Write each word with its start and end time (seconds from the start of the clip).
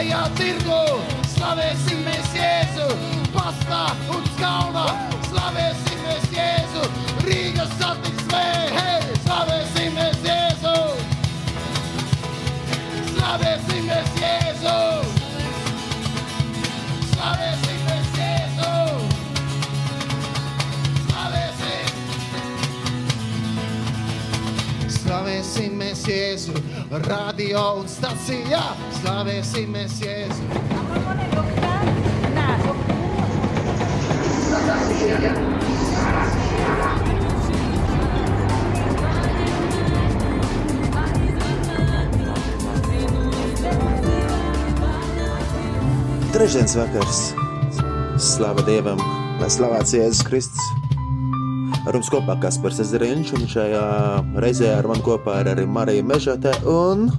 šajā 0.00 0.20
tirgu. 0.32 0.76
Slavēsim 1.28 1.98
mēs 2.06 2.28
Jēzu, 2.32 2.86
pastā 3.34 3.92
un 4.08 4.22
skalnā. 4.32 4.86
Slavēsim 5.28 5.98
mēs 6.06 6.24
Jēzu, 6.32 6.82
Rīgas 7.26 7.72
satiksmē. 7.76 8.44
Hei, 8.76 9.00
slavēsim 9.26 9.92
mēs 9.98 10.18
Jēzu. 10.24 10.76
Slavēsim 13.10 13.82
mēs 13.90 14.08
Jēzu. 14.22 14.76
Slavēsim 17.10 17.80
mēs 17.90 18.08
Jēzu. 18.22 18.70
Slavēsim. 21.10 21.84
Slavēsim 24.96 25.76
mēs 25.84 26.00
Jēzu, 26.08 26.56
radio 27.04 27.66
un 27.82 27.86
stacijā. 27.98 28.64
Slavēsim 29.10 29.72
mēs 29.74 29.96
Jēzu. 29.98 30.44
Trešdienas 46.30 46.76
vakars. 46.78 47.18
Slava 48.14 48.62
Dievam, 48.62 49.02
lai 49.40 49.48
slavēts 49.50 49.96
Jēzus 49.96 50.22
Kristus. 50.28 50.70
Ar 51.82 51.98
jums 51.98 52.12
kopā 52.14 52.38
Kaspars 52.46 52.78
Ezeriņš, 52.86 53.34
un 53.40 53.50
šajā 53.56 53.82
reizē 54.46 54.70
ar 54.76 54.86
mani 54.92 55.02
kopā 55.02 55.40
ir 55.42 55.50
arī 55.56 55.66
Marija 55.66 56.06
Mežotē 56.06 56.54
un 56.62 57.10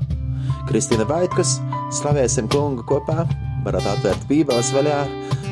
Kristīna 0.71 1.04
Vaitkas. 1.12 1.60
Slavēsim 1.91 2.47
kungu 2.47 2.85
kopā, 2.87 3.25
varat 3.65 3.87
atvērt 3.97 4.21
bībeles 4.29 4.70
vaļā, 4.71 4.99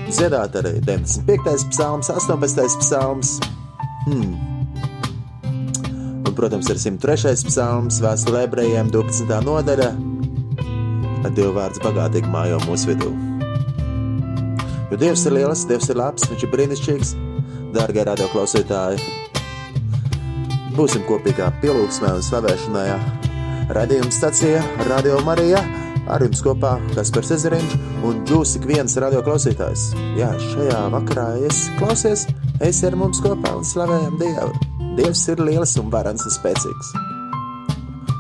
dziedāt 0.07 0.53
arī 0.55 0.77
95. 0.87 1.65
psalms, 1.73 2.07
18. 2.13 2.79
psalms. 2.79 3.33
Hmm. 4.05 4.37
Un, 6.23 6.31
protams, 6.37 6.69
ir 6.71 6.79
103. 6.79 7.33
psalms, 7.49 7.99
vēstule 8.03 8.45
ebrejiem 8.47 8.87
12. 8.93 9.41
nodaļa. 9.43 9.89
Lai 11.25 11.31
Dieva 11.35 11.51
vārds 11.57 11.81
bagātīgi 11.83 12.31
mājo 12.31 12.61
mūsu 12.69 12.93
vidū. 12.93 13.11
Jo 14.89 14.97
Dievs 15.01 15.25
ir 15.27 15.35
liels, 15.35 15.65
Dievs 15.67 15.91
ir 15.91 15.99
labs, 15.99 16.29
Viņš 16.31 16.45
ir 16.47 16.53
brīnišķīgs. 16.53 17.11
Dārgie 17.75 18.01
radioklausītāji, 18.07 19.03
būsim 20.73 21.03
kopīgā 21.05 21.51
pielūgsmē 21.61 22.15
un 22.15 22.23
slavēšanā. 22.25 22.85
Radījuma 23.75 24.09
stacija 24.15 24.63
Radio 24.87 25.19
Marija 25.27 25.61
ar 26.09 26.23
jums 26.25 26.41
kopā 26.45 26.75
Kaspars 26.95 27.31
Ezeriņš 27.38 27.75
un 28.07 28.23
jūs 28.29 28.55
ik 28.59 28.67
viens 28.69 28.97
radioklausītājs. 29.03 29.89
Jā, 30.19 30.31
šajā 30.51 30.81
vakarā 30.95 31.27
es 31.47 31.67
klausies, 31.79 32.25
es 32.66 32.81
ar 32.88 32.97
mums 32.99 33.21
kopā 33.23 33.55
un 33.59 33.67
slavējam 33.67 34.17
Dievu. 34.21 34.51
Dievs 34.97 35.21
ir 35.31 35.41
liels 35.45 35.77
un 35.79 35.91
varans 35.93 36.25
un 36.27 36.33
spēcīgs. 36.33 36.93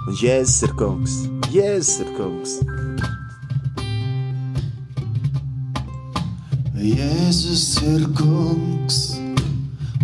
Un 0.07 0.19
Jēzus 0.21 0.63
ir 0.67 0.75
kungs, 0.79 1.15
Jēzus 1.53 2.03
ir 2.05 2.13
kungs. 2.17 2.59
Jēzus 6.79 7.63
ir 7.83 8.05
kungs, 8.15 8.99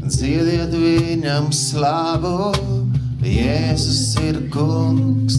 dziediet 0.04 0.76
viņam 0.76 1.48
slavu. 1.56 2.52
Jēzus 3.26 4.18
ir 4.22 4.42
kungs, 4.54 5.38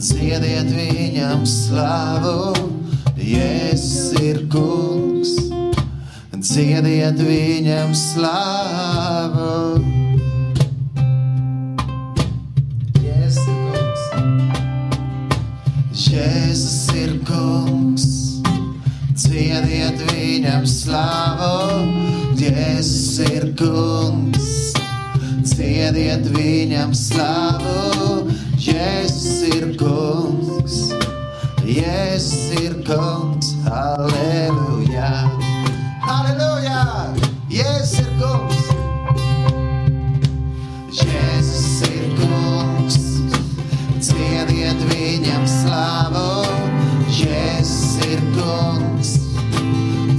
dziediet 0.00 0.70
viņam 0.72 1.44
slavu. 1.46 2.54
Jēzus 3.20 4.16
ir 4.24 4.40
kungs, 4.50 5.34
dziediet 6.40 7.20
viņam 7.20 7.92
slavu. 7.94 9.50
Jēzus 16.10 16.88
ir 16.96 17.12
kungs. 17.28 18.08
Dziediet 19.20 20.00
viņam 20.10 20.64
slavu, 20.66 21.52
Jēzus 22.40 23.20
ir 23.28 23.50
kungs. 23.60 24.48
Dziediet 25.44 26.24
viņam 26.34 26.94
slavu, 26.96 28.29
Jēzus 28.60 29.40
ir 29.56 29.70
kungs. 29.80 30.74
Jēzus 31.64 32.50
ir 32.60 32.74
kungs, 32.84 33.54
halleluja. 33.64 35.08
Halleluja, 36.04 36.82
Jēzus 37.48 38.02
ir 38.02 38.10
kungs. 38.20 38.68
Jēzus 40.92 41.88
ir 41.88 42.04
kungs. 42.20 43.00
Dziediet 43.96 44.84
viņam 44.92 45.48
slavu, 45.48 46.28
Jēzus 47.16 47.96
ir 48.10 48.20
kungs. 48.36 49.16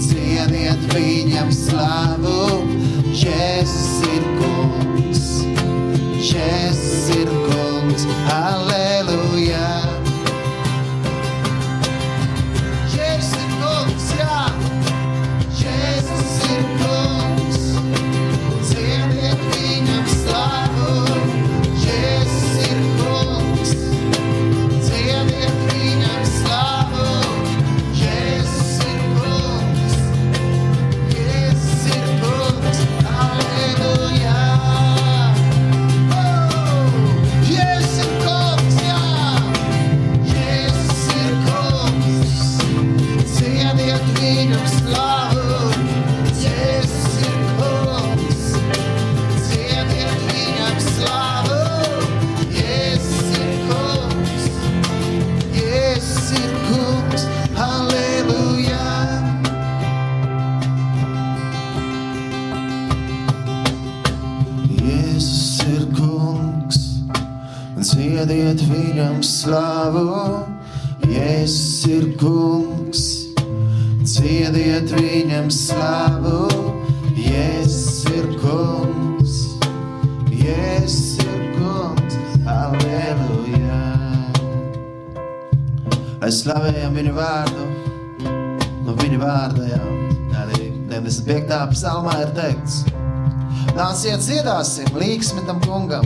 Dziediet 0.01 0.89
viņam 0.97 1.53
slavu, 1.53 2.65
Jēzus 3.13 3.60
95. 91.61 91.75
psalmā 91.75 92.13
ir 92.23 92.31
teikts. 92.33 92.81
Nāciet, 93.75 94.21
dziedāsim, 94.23 94.87
līksmi 94.97 95.43
tam 95.45 95.59
kungam, 95.61 96.05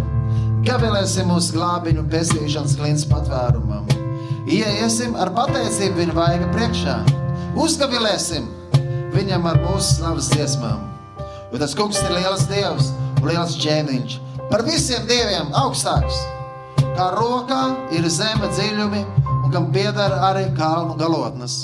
gavilēsim 0.66 1.30
mūsu 1.32 1.56
glābiņu 1.56 2.04
pestīšanas 2.12 2.76
klints 2.80 3.06
patvērumam. 3.08 3.86
Ieiesim 4.46 5.16
ar 5.16 5.32
pateicību 5.36 6.02
viņa 6.02 6.16
vaiga 6.18 6.50
priekšā, 6.54 6.96
uzgavilēsim 7.62 8.50
viņam 9.16 9.48
ar 9.50 9.62
mūsu 9.64 10.00
slavas 10.00 10.30
dziesmām. 10.34 10.84
Jo 11.54 11.62
tas 11.62 11.76
kungs 11.78 12.02
ir 12.04 12.18
liels 12.18 12.48
dievs 12.52 12.92
un 13.22 13.30
liels 13.30 13.56
ķēniņš, 13.64 14.18
par 14.52 14.66
visiem 14.68 15.08
dieviem 15.08 15.54
augstāks. 15.56 16.20
Kā 16.96 17.10
rokā 17.16 17.62
ir 17.96 18.08
zeme 18.12 18.52
dziļumi 18.52 19.06
un 19.46 19.56
kam 19.56 19.72
pieder 19.72 20.20
arī 20.30 20.50
kalnu 20.58 21.00
galotnes. 21.00 21.62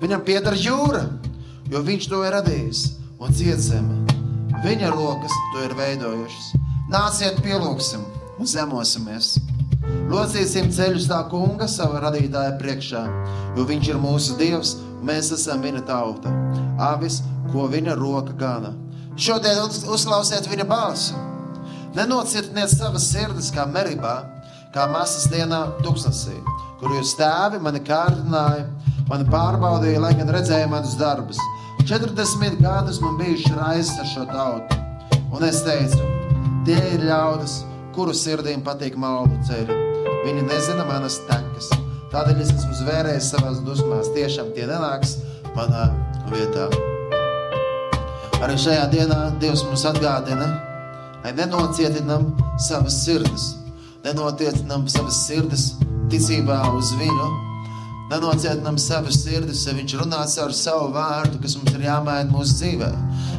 Viņam 0.00 0.24
pieder 0.26 0.56
jūra, 0.58 1.06
jo 1.70 1.84
viņš 1.84 2.10
to 2.10 2.24
ir 2.26 2.36
radījis 2.40 3.01
un 3.22 3.30
ciet 3.36 3.60
zeme. 3.62 4.02
Viņa 4.62 4.90
rokas 4.94 5.34
to 5.52 5.62
ir 5.66 5.74
veidojušas. 5.78 6.52
Nāciet, 6.90 7.38
pielūgsim 7.44 8.02
un 8.38 8.48
zemosimies. 8.48 9.36
Locīsim 10.10 10.70
ceļus 10.74 11.08
tā 11.10 11.20
kunga, 11.30 11.68
sava 11.70 12.02
radītāja 12.04 12.56
priekšā, 12.60 13.02
jo 13.56 13.66
viņš 13.66 13.90
ir 13.90 14.00
mūsu 14.02 14.36
dievs, 14.38 14.76
un 14.98 15.06
mēs 15.10 15.32
esam 15.34 15.62
viņa 15.64 15.84
tauta. 15.88 16.32
Avis, 16.82 17.20
ko 17.52 17.68
viņa 17.70 17.96
roka 17.98 18.34
gana. 18.38 18.74
Šodien 19.18 19.60
uz, 19.62 19.82
uzklausiet 19.86 20.48
viņa 20.50 20.66
balsi. 20.68 21.16
Nenocirtniet 21.96 22.72
savas 22.72 23.06
sirdis 23.12 23.50
kā 23.54 23.66
merībā, 23.68 24.14
kā 24.74 24.86
masas 24.90 25.26
dienā 25.30 25.64
tuksnesī, 25.82 26.38
kur 26.80 26.94
jūs 26.96 27.14
tēvi 27.18 27.60
mani 27.62 27.82
kārdināja, 27.84 28.68
mani 29.10 29.26
pārbaudīja, 29.30 30.00
lai 30.00 30.14
gan 30.16 30.32
redzēja 30.32 30.70
manus 30.72 30.96
darbus. 31.00 31.40
40 31.86 32.60
gadus 32.62 33.00
man 33.00 33.16
bijuši 33.18 33.52
raizes 33.56 33.98
ar 33.98 34.06
šo 34.06 34.24
tautu, 34.30 34.76
un 35.34 35.44
es 35.44 35.62
teicu, 35.66 35.98
tie 36.66 36.78
ir 36.94 37.02
ļaudis, 37.08 37.56
kuru 37.96 38.14
sirdīm 38.14 38.62
patīk 38.62 38.94
maldu 38.96 39.36
ceļi. 39.48 39.78
Viņi 40.22 40.44
nezina 40.46 40.86
manas 40.86 41.18
tekas. 41.26 41.72
Tādēļ 42.12 42.40
es 42.44 42.52
esmu 42.54 42.76
zvērējis 42.78 43.30
savās 43.32 43.60
dusmās. 43.66 44.12
Tiešām 44.14 44.52
tie 44.54 44.68
nenāks 44.70 45.16
manā 45.56 45.88
vietā. 46.30 46.68
Arī 48.42 48.58
šajā 48.58 48.86
dienā 48.92 49.20
Dievs 49.42 49.64
mums 49.66 49.82
atgādina, 49.88 50.48
lai 51.24 51.32
nenocietinam 51.38 52.30
savas 52.62 53.02
sirdis, 53.04 53.52
nenocietinam 54.06 54.86
savas 54.90 55.24
sirdis 55.26 55.72
ticībā 56.12 56.62
uz 56.76 56.94
viņu, 57.00 57.28
nenocietinam 58.12 58.76
savas 58.78 59.22
sirdis, 59.22 59.64
ja 59.66 59.72
viņš 59.76 59.96
runās 60.02 60.36
ar 60.42 60.52
savu 60.56 60.90
vārdu, 60.92 61.40
kas 61.40 61.56
mums 61.56 61.72
ir 61.72 61.86
jāmaina 61.86 62.28
mūsu 62.32 62.58
dzīvē. 62.60 62.92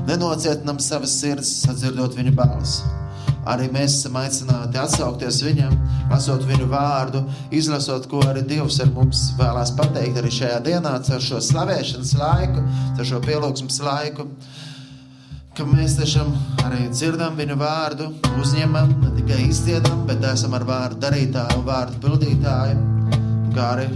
Nenocietinam 0.08 0.82
savas 0.82 1.14
sirdis, 1.20 1.52
sadzirdot 1.64 2.18
viņa 2.18 2.34
balsi. 2.38 2.92
Arī 3.50 3.68
mēs 3.74 3.98
esam 3.98 4.16
aicināti 4.22 4.80
atsaukties 4.80 5.42
viņam, 5.44 5.74
lasot 6.12 6.46
viņu 6.48 6.70
vārdu, 6.72 7.26
izlasot, 7.52 8.08
ko 8.10 8.22
arī 8.24 8.46
Dievs 8.48 8.80
ar 8.84 8.92
mums 8.96 9.26
vēlās 9.40 9.74
pateikt 9.76 10.22
arī 10.22 10.32
šajā 10.32 10.62
dienā, 10.64 10.94
ar 10.98 11.26
šo 11.28 11.42
slavēšanas 11.44 12.14
laiku, 12.22 12.64
ar 12.98 13.10
šo 13.10 13.20
pielūgsmes 13.26 13.82
laiku. 13.84 14.30
Ka 15.54 15.68
mēs 15.70 16.00
tiešām 16.00 16.32
arī 16.66 16.88
dzirdam 16.90 17.36
viņu 17.38 17.60
vārdu, 17.60 18.08
uzņemam, 18.42 18.96
ne 19.04 19.12
tikai 19.20 19.44
izdziedam, 19.52 20.08
bet 20.08 20.24
esam 20.32 20.56
ar 20.58 20.66
vārdu 20.66 21.04
darītāju, 21.04 21.68
vārdu 21.68 22.00
pildītāju. 22.08 22.80
Kā 23.54 23.68
arī 23.76 23.92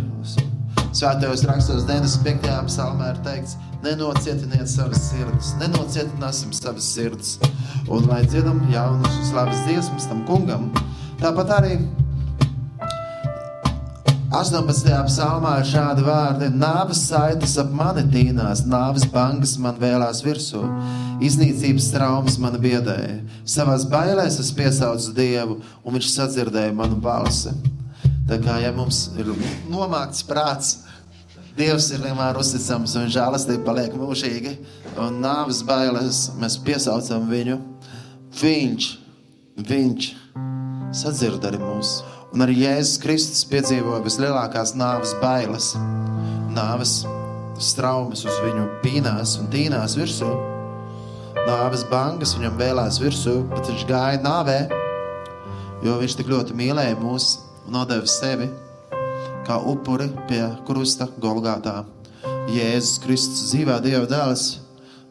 Svētajos 0.98 1.44
rakstos 1.46 1.84
95. 1.86 2.48
psalmā 2.66 3.12
ir 3.12 3.18
teikts, 3.22 3.52
nenocietiniet 3.84 4.66
savas 4.72 5.04
sirdis, 5.12 5.52
nenocietināsim 5.60 6.56
savas 6.58 6.88
sirdis. 6.90 7.36
Un 7.86 8.08
lai 8.10 8.24
dziedam 8.26 8.64
jaunus 8.72 9.20
slavas 9.28 9.60
dziesmas 9.68 10.08
tam 10.10 10.24
kungam, 10.26 10.72
tāpat 11.22 11.54
arī 11.54 11.76
18. 14.34 14.90
psalmā 15.12 15.52
ir 15.62 15.70
šādi 15.70 16.08
vārdi: 16.08 16.50
Nāves 16.66 17.04
saites 17.12 17.54
ap 17.62 17.70
mani 17.78 18.08
tīnās, 18.10 18.66
nāves 18.66 19.06
bangas 19.14 19.54
man 19.62 19.78
vēlās 19.78 20.24
virsū, 20.26 20.64
iznīcības 21.22 21.92
traumas 21.94 22.40
man 22.42 22.58
biedēja. 22.66 23.22
Savās 23.46 23.86
bailēs 23.86 24.42
es 24.42 24.50
piesaucu 24.50 25.14
Dievu, 25.14 25.62
un 25.86 26.00
Viņš 26.00 26.10
sadzirdēja 26.16 26.74
manu 26.74 26.98
balsi. 26.98 27.54
Tā 28.28 28.42
kā 28.42 28.58
ja 28.66 28.74
mums 28.76 29.06
ir 29.16 29.30
nomākts 29.70 30.26
prāts, 30.28 30.87
Dievs 31.58 31.88
ir 31.90 32.04
vienmēr 32.04 32.38
uzticams 32.38 32.92
un 33.00 33.08
žēlastība 33.10 33.64
paliek 33.66 33.96
mūžīgi. 33.98 34.52
Un 35.02 35.16
nāves 35.24 35.64
bailes 35.66 36.28
mēs 36.38 36.60
piesaucam 36.62 37.24
viņu. 37.32 37.56
Viņš, 38.38 38.90
viņš 39.66 40.10
sadzird 41.00 41.48
arī 41.50 41.58
mūsu. 41.64 42.06
Un 42.36 42.46
arī 42.46 42.60
Jēzus 42.60 43.00
Kristus 43.02 43.42
piedzīvoja 43.50 44.04
vislielākās 44.06 44.76
nāves 44.78 45.16
bailes. 45.18 45.72
Nāves 46.54 47.00
straumes 47.58 48.22
uz 48.28 48.38
viņu 48.46 48.68
pīnās 48.86 49.40
un 49.42 49.50
tīnās 49.50 49.98
virsū. 49.98 50.30
Nāves 51.48 51.88
bangas 51.90 52.36
viņam 52.38 52.62
vēlās 52.62 53.02
virsū, 53.02 53.40
bet 53.56 53.74
viņš 53.74 53.90
gāja 53.90 54.22
nāvē, 54.22 54.60
jo 55.82 55.98
viņš 56.04 56.22
tik 56.22 56.30
ļoti 56.36 56.62
mīlēja 56.62 57.02
mūs 57.02 57.34
un 57.66 57.80
nodeva 57.80 58.06
sevi 58.06 58.52
kā 59.48 59.58
upuri 59.64 60.10
pie 60.28 60.44
krusta 60.68 61.08
Golgātā. 61.24 61.82
Jēzus 62.52 63.02
Kristus 63.04 63.50
dzīvā 63.52 63.80
Dieva 63.84 64.06
dēls, 64.10 64.46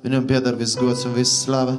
viņam 0.04 0.26
pieder 0.28 0.56
viss 0.56 0.78
gods 0.78 1.04
un 1.08 1.16
viss 1.16 1.42
slava. 1.44 1.76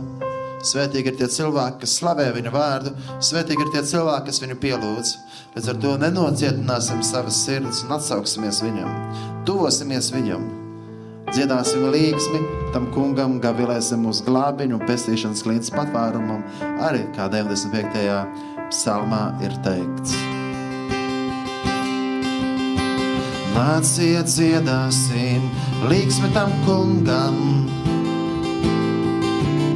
Svētīgi 0.65 1.11
ir 1.11 1.17
tie 1.19 1.27
cilvēki, 1.29 1.83
kas 1.83 1.95
slavē 1.99 2.31
viņa 2.33 2.51
vārdu, 2.53 2.93
svētīgi 3.23 3.67
ir 3.67 3.73
tie 3.75 3.83
cilvēki, 3.91 4.25
kas 4.29 4.41
viņu 4.41 4.57
pielūdz. 4.63 5.11
Līdz 5.55 5.69
ar 5.73 5.81
to 5.83 5.91
nenocietināsim 6.01 7.03
savas 7.05 7.37
sirdis 7.45 7.83
un 7.85 7.93
atsauksimies 7.97 8.63
viņam, 8.65 8.89
tuvosimies 9.49 10.09
viņam. 10.13 10.47
Dziedāsim 11.27 11.83
līgsmi 11.91 12.39
tam 12.73 12.87
kungam, 12.95 13.37
gavilēsim 13.43 14.05
uz 14.09 14.23
glābiņu 14.25 14.79
un 14.79 14.87
pestīšanas 14.87 15.45
līdz 15.49 15.73
patvērumam, 15.75 16.41
arī 16.87 17.03
kā 17.17 17.27
95. 17.33 18.17
psalmā 18.71 19.23
ir 19.45 19.61
teikts. 19.65 20.17
Nāciet, 23.57 24.27
dziedāsim, 24.29 25.47
līksmi 25.89 26.27
tam 26.35 26.51
kungam, 26.61 27.37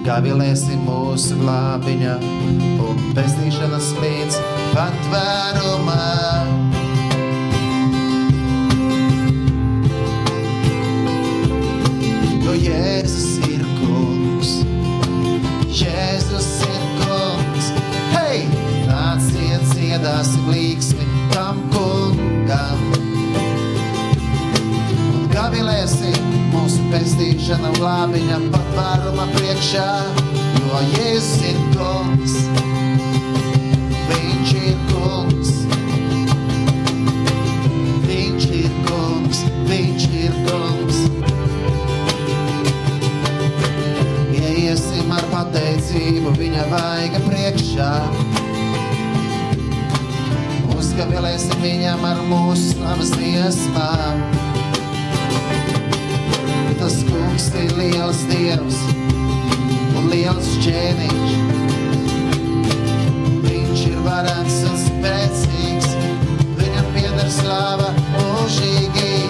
gavilēsim 0.06 0.84
mūsu 0.86 1.34
glābiņa 1.40 2.14
un 2.86 3.02
pestīšanas 3.18 3.88
līdz 4.04 4.38
patvērumam. 4.76 6.54
Jo 12.46 12.54
Jēzus 12.62 13.42
ir 13.50 13.66
kungs, 13.80 14.54
Jēzus 15.82 16.54
ir 16.70 16.86
kungs, 17.02 17.74
hei! 18.14 18.46
Nāciet, 18.86 19.66
dziedāsim 19.74 20.46
līksmi 20.46 20.50
tam 20.52 20.61
pestīšana 26.92 27.70
un 27.72 27.78
glābiņa 27.80 28.38
patvēruma 28.52 29.26
priekšā, 29.32 29.88
jo 30.58 30.80
Jēzus 30.92 31.44
ir 31.48 31.60
kungs, 31.76 32.34
viņš 34.10 34.52
ir 34.60 34.82
kungs, 34.90 35.54
viņš 38.10 38.50
ir 38.60 38.76
kungs, 38.90 39.42
viņš 39.72 40.10
ir 40.26 40.36
kungs. 40.50 41.00
Iesim 44.42 45.16
ar 45.16 45.26
pateicību 45.32 46.36
viņa 46.42 46.68
vaiga 46.76 47.24
priekšā, 47.30 47.92
uzgavilēsim 50.76 51.58
viņam 51.64 52.08
ar 52.12 52.24
mūsu 52.30 52.76
slavas 52.76 53.16
iesmām 53.32 54.41
tas 56.82 57.04
kungs 57.06 57.44
ir 57.62 57.74
liels 57.78 58.22
dievs 58.26 58.78
un 60.00 60.08
liels 60.10 60.48
ķēniņš. 60.64 61.36
Viņš 63.46 63.84
ir 63.92 64.00
varants 64.08 64.58
un 64.66 64.80
spēcīgs, 64.88 65.94
viņam 66.58 66.92
pieder 66.98 67.34
slāva 67.38 67.94
mūžīgi. 68.16 69.21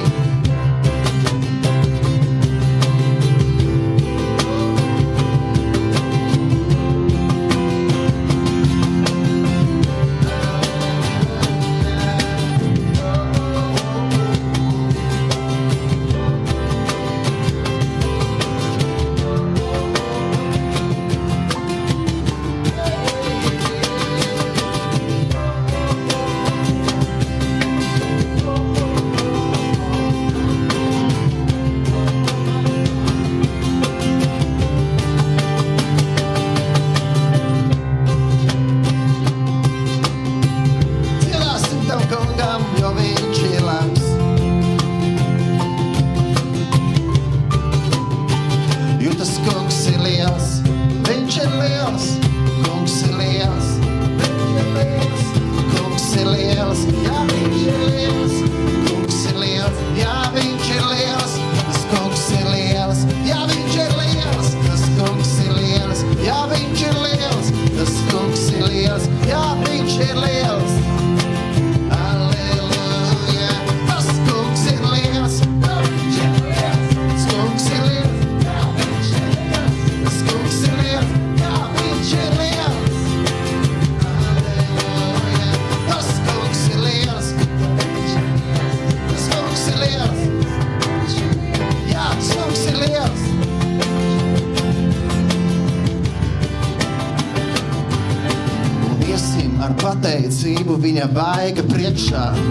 viņa 101.01 101.13
baiga 101.15 101.63
priekšā. 101.65 102.50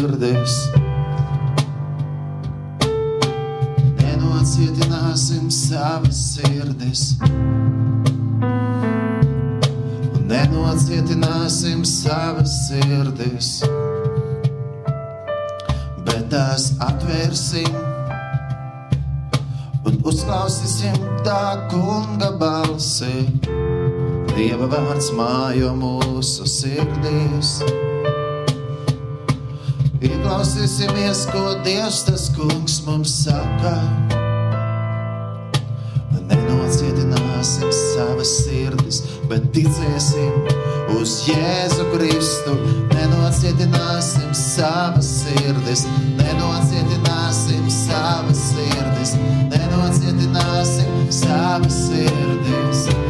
sirdis. 0.00 0.54
Nenocietināsim 4.00 5.50
savas 5.52 6.20
sirdis. 6.34 7.02
Nenocietināsim 10.30 11.84
savas 11.84 12.54
sirdis, 12.68 13.50
bet 16.06 16.30
tās 16.32 16.70
atvērsim 16.86 17.76
un 19.84 20.00
uzklausīsim 20.06 20.96
tā 21.26 21.68
kunga 21.74 22.32
balsi. 22.40 23.28
Dieva 24.32 24.70
vārds 24.70 25.12
mājo 25.18 25.74
mūsu 25.76 26.48
sirdīs. 26.48 27.58
Ieklausīsimies, 30.00 31.26
ko 31.28 31.58
Dievs 31.60 31.98
tas 32.06 32.30
kungs 32.32 32.78
mums 32.86 33.12
saka. 33.26 33.74
Nenocietināsim 36.30 37.68
savas 37.74 38.30
sirdis, 38.46 39.02
bet 39.28 39.50
ticēsim 39.52 40.48
uz 40.96 41.18
Jēzu 41.28 41.84
Kristu. 41.92 42.56
Nenocietināsim 42.94 44.32
savas 44.32 45.10
sirdis, 45.20 45.84
nenocietināsim 46.16 47.68
savas 47.68 48.40
sirdis, 48.54 49.14
nenocietināsim 49.52 51.10
savas 51.10 51.10
sirdis. 51.10 51.10
Nenocietināsim 51.10 51.10
savas 51.12 51.80
sirdis. 51.90 53.09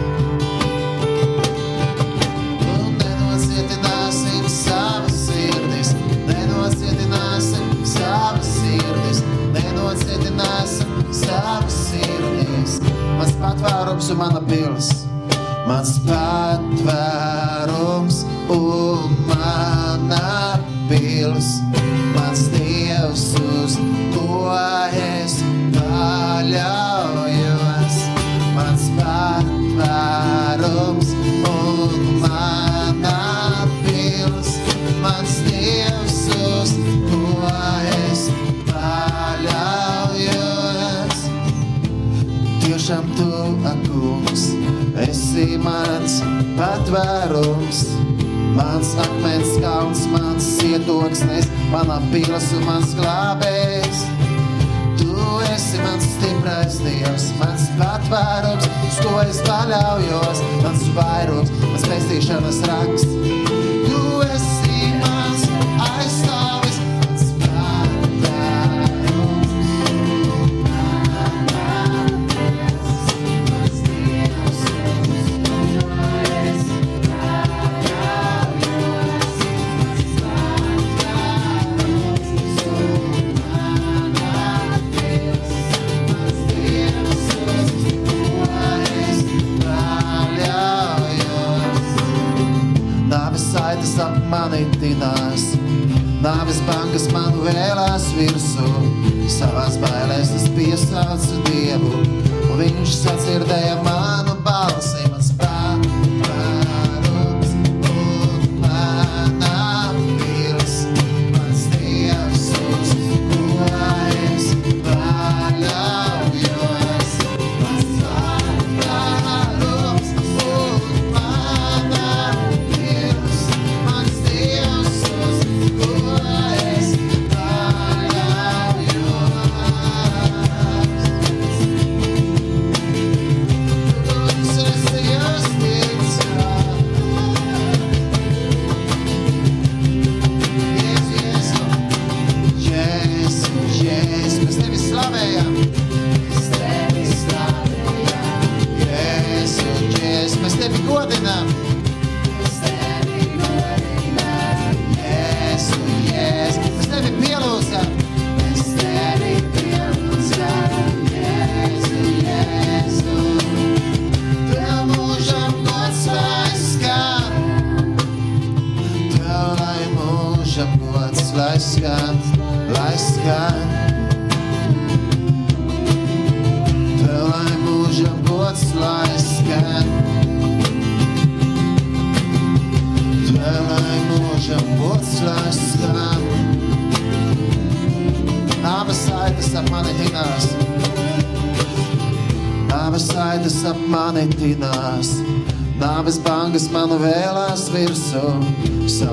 tavas 11.40 11.76
sirdīs. 11.88 12.72
Mans 13.18 13.32
patvērums 13.40 14.06
un 14.12 14.18
mana 14.20 14.40
pils, 14.48 14.88
mans 15.68 15.92
patvērums 16.06 18.16
un 18.56 19.19
mans 45.64 46.20
patvērums. 46.58 47.84
Mans 48.56 48.94
akmens 48.98 49.52
kalns, 49.62 50.04
mans 50.10 50.46
cietoksnes, 50.58 51.46
mana 51.70 52.00
pīles 52.10 52.48
un 52.58 52.66
mans 52.66 52.94
glābējs. 52.98 54.02
Tu 55.00 55.14
esi 55.54 55.80
mans 55.84 56.08
stiprais 56.16 56.80
dievs, 56.84 57.30
mans 57.40 57.68
patvērums, 57.78 58.68
uz 58.88 59.00
to 59.04 59.16
es 59.22 59.42
paļaujos, 59.46 60.44
mans 60.64 60.88
vairogs, 60.98 61.54
mans 61.68 61.90
pestīšanas 61.92 62.64
raksts. 62.68 63.29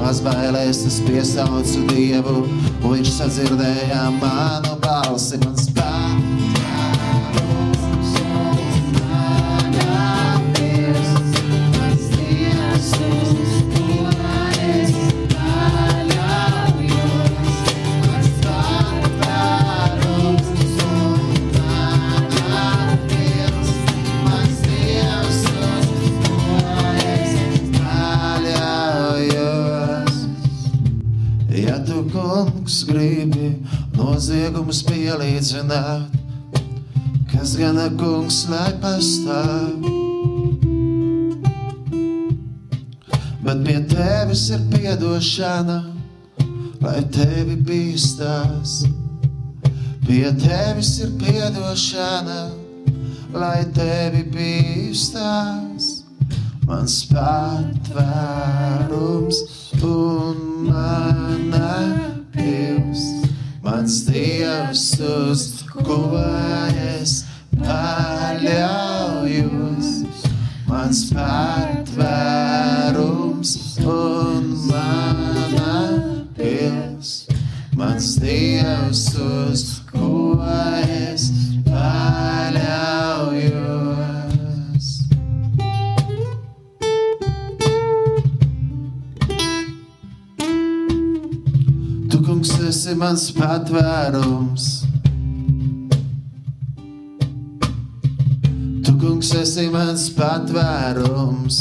Savas 0.08 0.22
bailēs 0.24 0.78
es 0.88 1.02
piesaucu 1.04 1.82
Dievu, 1.90 2.46
un 2.48 2.94
viņš 2.94 3.10
sadzirdēja 3.18 4.06
manu 4.22 4.78
balsi. 4.80 5.36
Man 5.42 5.57
shadow. 51.78 52.57
Esi 92.88 92.96
mans 92.96 93.24
patvērums. 93.36 94.66
Tu, 98.86 98.94
kungs, 99.02 99.32
esi 99.36 99.66
mans 99.74 100.06
patvērums. 100.16 101.58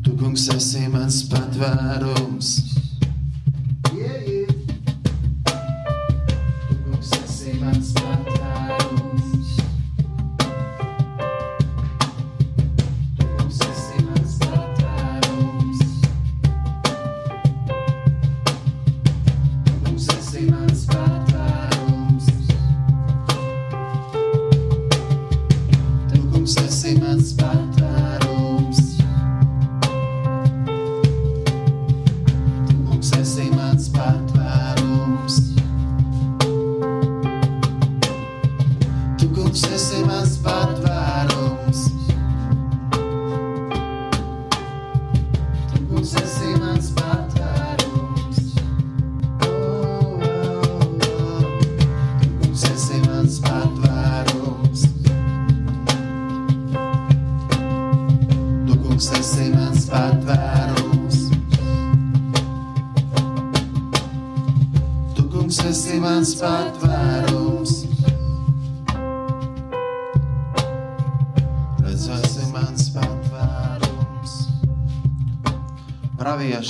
Tu, 0.00 0.14
kungs, 0.16 0.46
esi 0.56 0.86
mans 0.88 1.20
patvērums. 1.28 2.65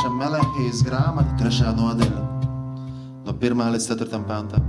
Pravieša 0.06 0.22
Melehijas 0.22 0.80
grāmata, 0.86 1.32
trešā 1.34 1.72
nodaļa, 1.74 2.20
no 3.26 3.32
1 3.42 3.62
līdz 3.74 3.86
4 3.90 4.20
pantam. 4.28 4.68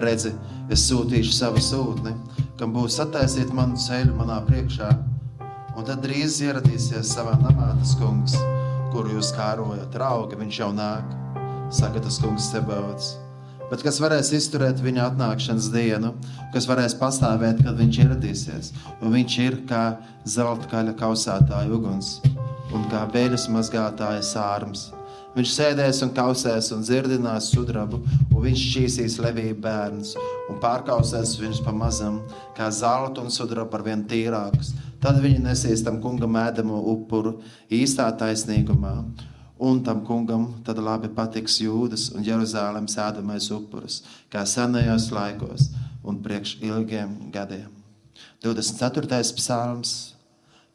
Redzi, 0.00 0.32
es 0.72 0.86
sūtīšu 0.88 1.34
savu 1.36 1.60
sūtni, 1.60 2.14
kam 2.56 2.72
būs 2.72 2.96
attaisīt 3.04 3.52
manu 3.52 3.76
ceļu 3.76 4.14
manā 4.16 4.38
priekšā, 4.46 4.88
un 5.76 5.84
tad 5.84 6.00
drīz 6.00 6.38
ieradīsies 6.46 7.12
savā 7.12 7.36
namā 7.42 7.74
tas 7.76 7.92
kungs, 8.00 8.38
kuru 8.94 9.18
jūs 9.18 9.34
kārojat. 9.36 9.92
Raugi 10.00 10.40
viņš 10.40 10.62
jau 10.62 10.72
nāk, 10.72 11.12
saka 11.68 12.00
tas 12.00 12.16
kungs 12.24 12.48
Sebauts. 12.48 13.18
Bet 13.68 13.84
kas 13.84 14.00
varēs 14.00 14.32
izturēt 14.32 14.80
viņa 14.80 15.10
atnākšanas 15.10 15.68
dienu, 15.76 16.14
kas 16.56 16.64
varēs 16.64 16.96
pastāvēt, 16.96 17.60
kad 17.68 17.76
viņš 17.76 18.02
ieradīsies? 18.06 18.74
Jo 19.02 19.12
viņš 19.12 19.38
ir 19.44 19.62
kā 19.68 19.86
zelta 20.24 20.72
kaļa 20.72 20.96
kausētāja 21.04 21.68
uguns 21.76 22.16
un 22.74 22.86
kā 22.92 23.04
veļas 23.12 23.48
mazgātāja 23.52 24.24
sārums. 24.24 24.88
Viņš 25.36 25.50
sēdēs 25.54 26.00
un 26.02 26.10
kausēs 26.16 26.72
un 26.74 26.80
dzirdinās 26.82 27.50
sudrabu, 27.52 28.00
un 28.32 28.40
viņš 28.42 28.62
šķīsīs 28.64 29.18
levību 29.22 29.60
bērnus 29.62 30.16
un 30.48 30.58
pārkausēs 30.62 31.36
viņus 31.38 31.60
pa 31.62 31.74
mazam, 31.76 32.22
kā 32.56 32.70
zelta 32.74 33.22
un 33.22 33.30
sudraba 33.30 33.70
par 33.70 33.84
vien 33.86 34.02
tīrākus. 34.08 34.72
Tad 34.98 35.20
viņi 35.22 35.44
nesīs 35.44 35.84
tam 35.86 36.00
kungam 36.02 36.34
ēdamo 36.40 36.80
upuru 36.94 37.36
īstā 37.70 38.08
taisnīgumā. 38.18 38.96
Un 39.62 39.82
tam 39.86 40.04
kungam 40.06 40.48
tad 40.66 40.78
labi 40.82 41.10
patiks 41.14 41.60
jūdas 41.62 42.08
un 42.14 42.26
Jeruzalemes 42.26 42.98
ēdamais 43.02 43.50
upuris, 43.54 44.02
kā 44.30 44.42
senajos 44.46 45.10
laikos 45.14 45.70
un 46.02 46.22
priekš 46.22 46.58
ilgiem 46.62 47.16
gadiem. 47.34 47.70
24. 48.42 49.22
psalms. 49.38 50.17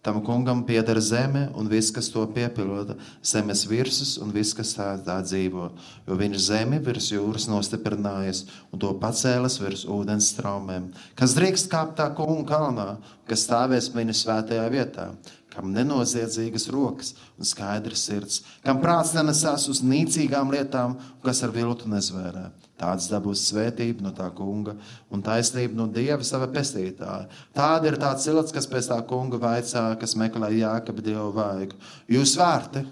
Tam 0.03 0.19
kungam 0.19 0.65
pieder 0.67 0.99
zeme 0.99 1.45
un 1.55 1.69
viss, 1.71 1.91
kas 1.95 2.09
to 2.11 2.25
piepilda, 2.27 2.97
zemes 3.23 3.61
virsmas 3.69 4.17
un 4.19 4.33
viss, 4.35 4.51
kas 4.51 4.73
tā, 4.75 4.87
tā 4.99 5.15
dzīvo. 5.23 5.69
Jo 6.03 6.17
viņš 6.19 6.41
zemi 6.43 6.79
virs 6.83 7.07
jūras 7.13 7.45
nostiprinājis 7.47 8.41
un 8.73 8.81
to 8.83 8.91
pacēlis 8.99 9.55
virs 9.63 9.85
ūdens 9.87 10.33
straumēm. 10.33 10.89
Kas 11.15 11.37
drīkst 11.37 11.71
kāpt 11.71 11.95
tā 12.01 12.09
kunga 12.17 12.43
kalnā, 12.51 12.89
kas 13.31 13.45
stāvēs 13.47 13.93
viņa 13.95 14.17
svētajā 14.19 14.67
vietā, 14.75 15.07
kam 15.55 15.71
nenoziedzīgas 15.71 16.67
rokas 16.75 17.13
un 17.39 17.47
skaidrs 17.47 18.03
sirds, 18.03 18.41
kam 18.67 18.83
prāts 18.83 19.15
nenesās 19.15 19.69
uz 19.71 19.79
nīcīgām 19.87 20.51
lietām, 20.51 20.99
kas 21.23 21.45
ar 21.47 21.55
viltu 21.55 21.87
nezvērē. 21.87 22.49
Tāds 22.83 23.07
dabūs 23.07 23.45
svētību 23.47 24.03
no 24.03 24.11
tā 24.15 24.27
kunga 24.35 24.75
un 25.13 25.23
taisnību 25.23 25.77
no 25.77 25.87
dieva 25.87 26.23
sava 26.27 26.49
pestītāja. 26.51 27.29
Tāda 27.55 27.87
ir 27.87 27.99
tā 28.01 28.11
cilts, 28.19 28.51
kas 28.55 28.67
pēc 28.67 28.89
tā 28.91 28.97
kunga 29.07 29.39
vaicā, 29.39 29.85
kas 30.01 30.17
meklē 30.19 30.51
jākapa 30.57 31.05
dievu 31.05 31.29
vaigu. 31.37 31.79
Jūs 32.11 32.35
vārti, 32.39 32.83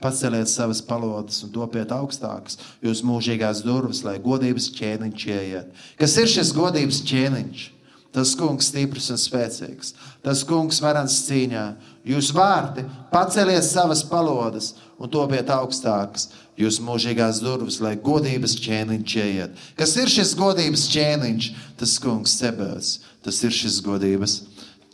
paceliet 0.00 0.52
savas 0.52 0.84
palodas 0.86 1.42
un 1.44 1.50
topiet 1.56 1.90
augstākas, 1.96 2.60
jūs 2.84 3.02
mūžīgās 3.06 3.64
durvis, 3.66 4.04
lai 4.06 4.20
godības 4.22 4.70
ķēniņš 4.78 5.26
ieiet. 5.34 5.84
Kas 5.98 6.16
ir 6.22 6.30
šis 6.30 6.54
godības 6.56 7.02
ķēniņš? 7.10 7.66
Tas 8.10 8.32
kungs 8.34 8.72
stiprs 8.72 9.06
un 9.14 9.18
spēcīgs, 9.22 9.92
tas 10.24 10.40
kungs 10.46 10.80
varants 10.82 11.20
cīņā. 11.28 11.66
Jūs 12.06 12.30
vārti, 12.32 12.86
paceliet 13.12 13.64
savas 13.66 14.00
palodas 14.08 14.72
un 14.96 15.10
topiet 15.12 15.50
augstākas, 15.52 16.30
jūs 16.56 16.78
mūžīgās 16.84 17.42
durvis, 17.44 17.76
lai 17.84 17.98
godības 18.00 18.56
ķēniņš 18.64 19.16
ieiet. 19.20 19.60
Kas 19.76 19.92
ir 20.00 20.08
šis 20.08 20.32
godības 20.38 20.86
ķēniņš? 20.94 21.50
Tas 21.80 21.98
kungs 22.00 22.38
sebēs, 22.40 22.94
tas 23.24 23.42
ir 23.44 23.52
šis 23.52 23.80
godības 23.84 24.40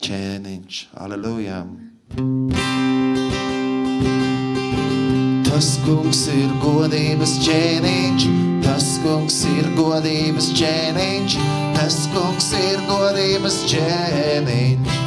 ķēniņš. 0.03 0.83
Aleluja! 0.99 1.63
Tas 5.47 5.73
kungs 5.87 6.27
ir 6.35 6.51
godības 6.61 7.39
ķēniņš, 7.47 8.29
tas 8.67 8.93
kungs 9.01 9.41
ir 9.55 9.71
godības 9.79 10.51
ķēniņš, 10.59 11.41
tas 11.79 12.03
kungs 12.11 12.53
ir 12.59 12.83
godības 12.91 13.63
ķēniņš. 13.71 15.06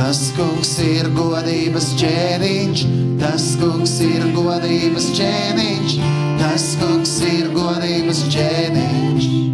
Tas 0.00 0.30
kungs 0.32 0.70
ir 0.80 1.10
godības 1.12 1.90
ķēniņš, 2.00 2.84
tas 3.20 3.50
kungs 3.60 3.98
ir 4.00 4.24
godības 4.32 5.10
ķēniņš, 5.18 5.98
tas 6.40 6.64
kungs 6.80 7.18
ir 7.28 7.52
godības 7.52 8.24
ķēniņš. 8.32 9.49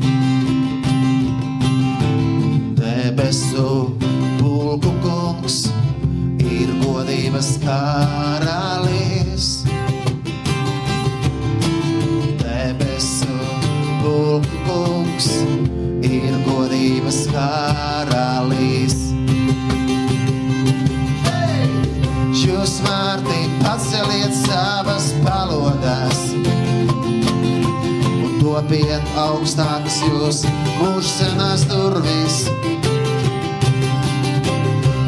Augstākas 29.17 29.97
jūs 30.05 30.43
mūžsenās 30.77 31.63
durvis. 31.71 32.43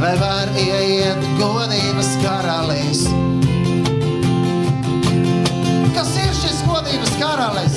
Lai 0.01 0.14
var 0.21 0.49
ieiet 0.57 1.21
godības 1.37 2.09
karalis. 2.23 3.03
Kas 5.97 6.14
ir 6.23 6.33
šis 6.38 6.62
godības 6.64 7.12
karalis? 7.21 7.77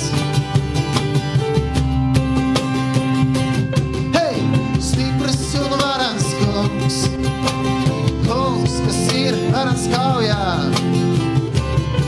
Hei, 4.16 4.40
stiprs 4.88 5.44
un 5.60 5.76
varans 5.76 6.32
kungs, 6.40 7.02
kungs, 8.24 8.80
kas 8.86 9.04
ir 9.20 9.36
varans 9.52 9.84
kaujā. 9.92 10.48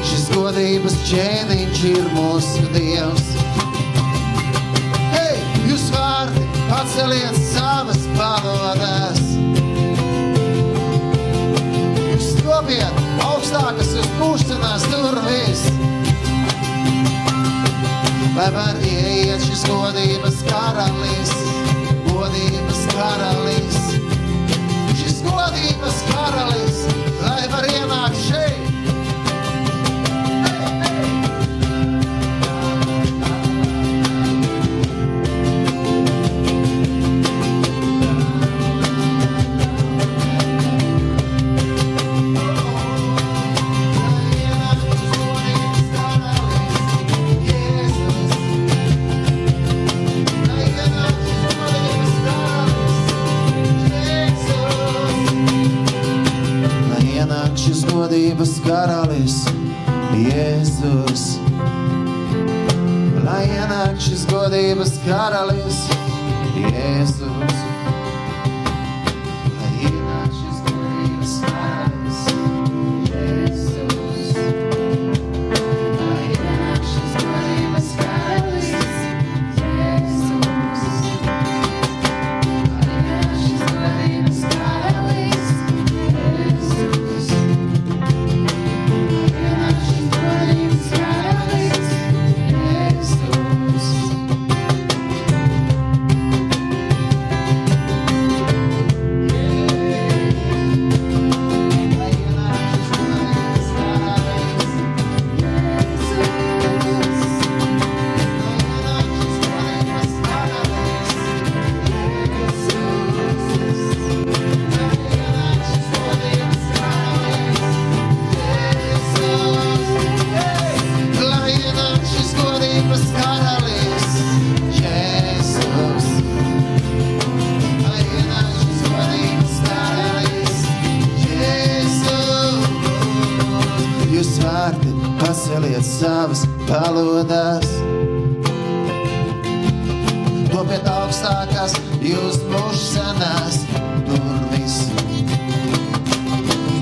Šis 0.01 0.29
godības 0.33 1.01
ķēniņš 1.13 1.87
ir 1.93 2.13
mūsu 2.17 2.69
dievs. 2.73 3.34
neseliet 6.95 7.37
savas 7.51 8.05
panodas. 8.15 9.19
Jūs 12.07 12.27
stopiet 12.37 13.01
augstākas 13.25 13.91
uz 13.99 14.07
pūšanās 14.21 14.85
durvis, 14.93 15.65
lai 18.37 18.47
var 18.55 18.79
ieiet 18.87 19.43
šis 19.43 19.65
godības 19.67 20.43
karalis, 20.47 21.35
godības 22.13 22.85
karalis, 22.93 23.81
šis 25.01 25.25
godības 25.27 26.05
karalis, 26.13 26.85
lai 27.25 27.43
var 27.51 27.73
ienākt 27.75 28.23
šeit. 28.29 28.64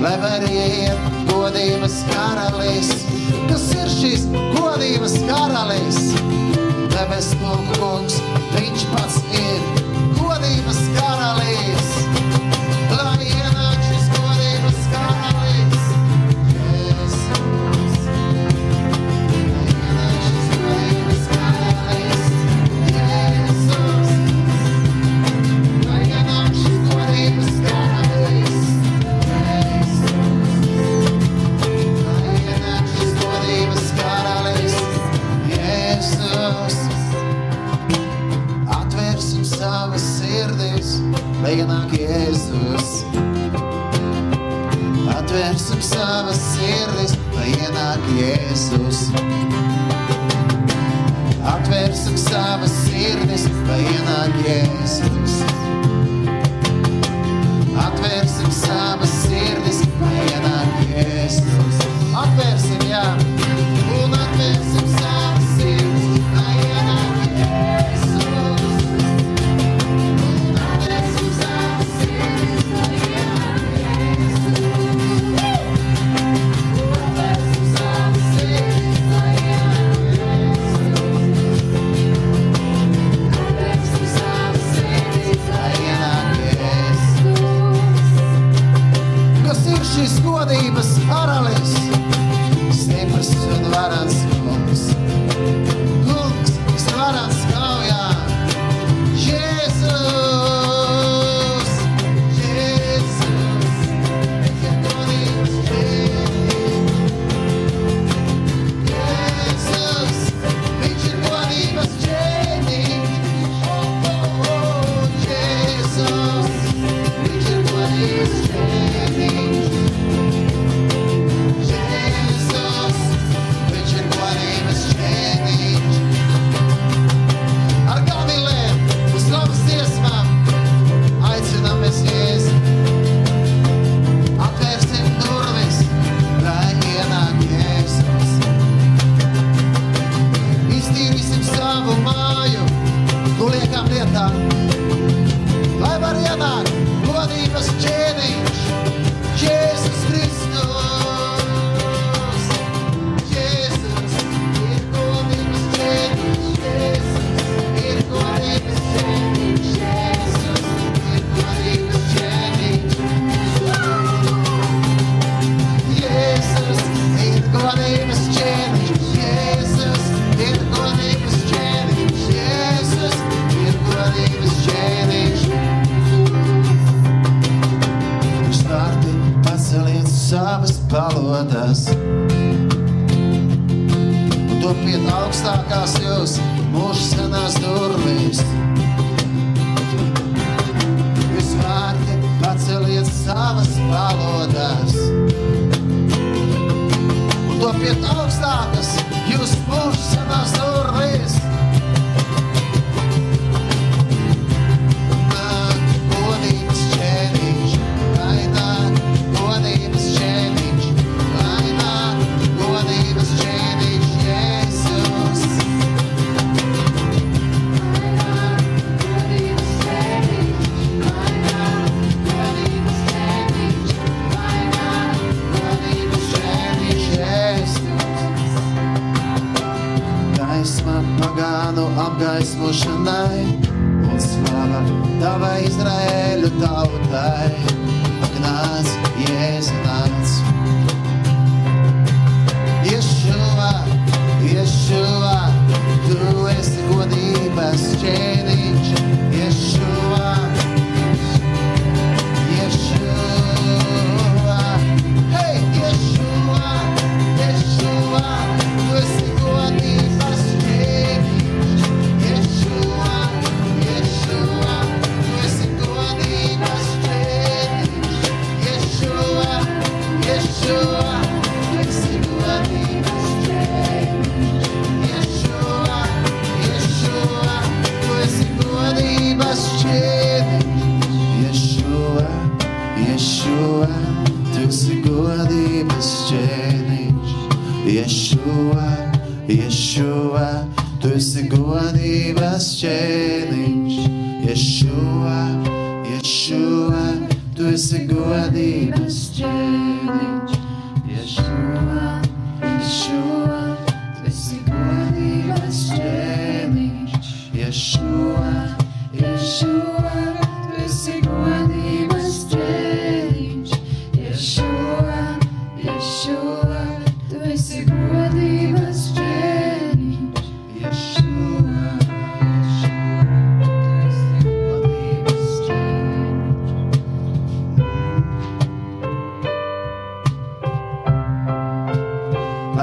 lai 0.03 0.17
var 0.19 0.43
iet 0.51 1.03
godības 1.29 2.01
karalīs. 2.09 2.89
Kas 3.47 3.69
ir 3.77 3.91
šis 3.93 4.25
godības 4.57 5.15
karalīs? 5.29 6.01
Debes 6.91 7.31
kungs, 7.43 8.19
viņš 8.57 8.89
pats 8.91 9.21
ir. 9.39 9.72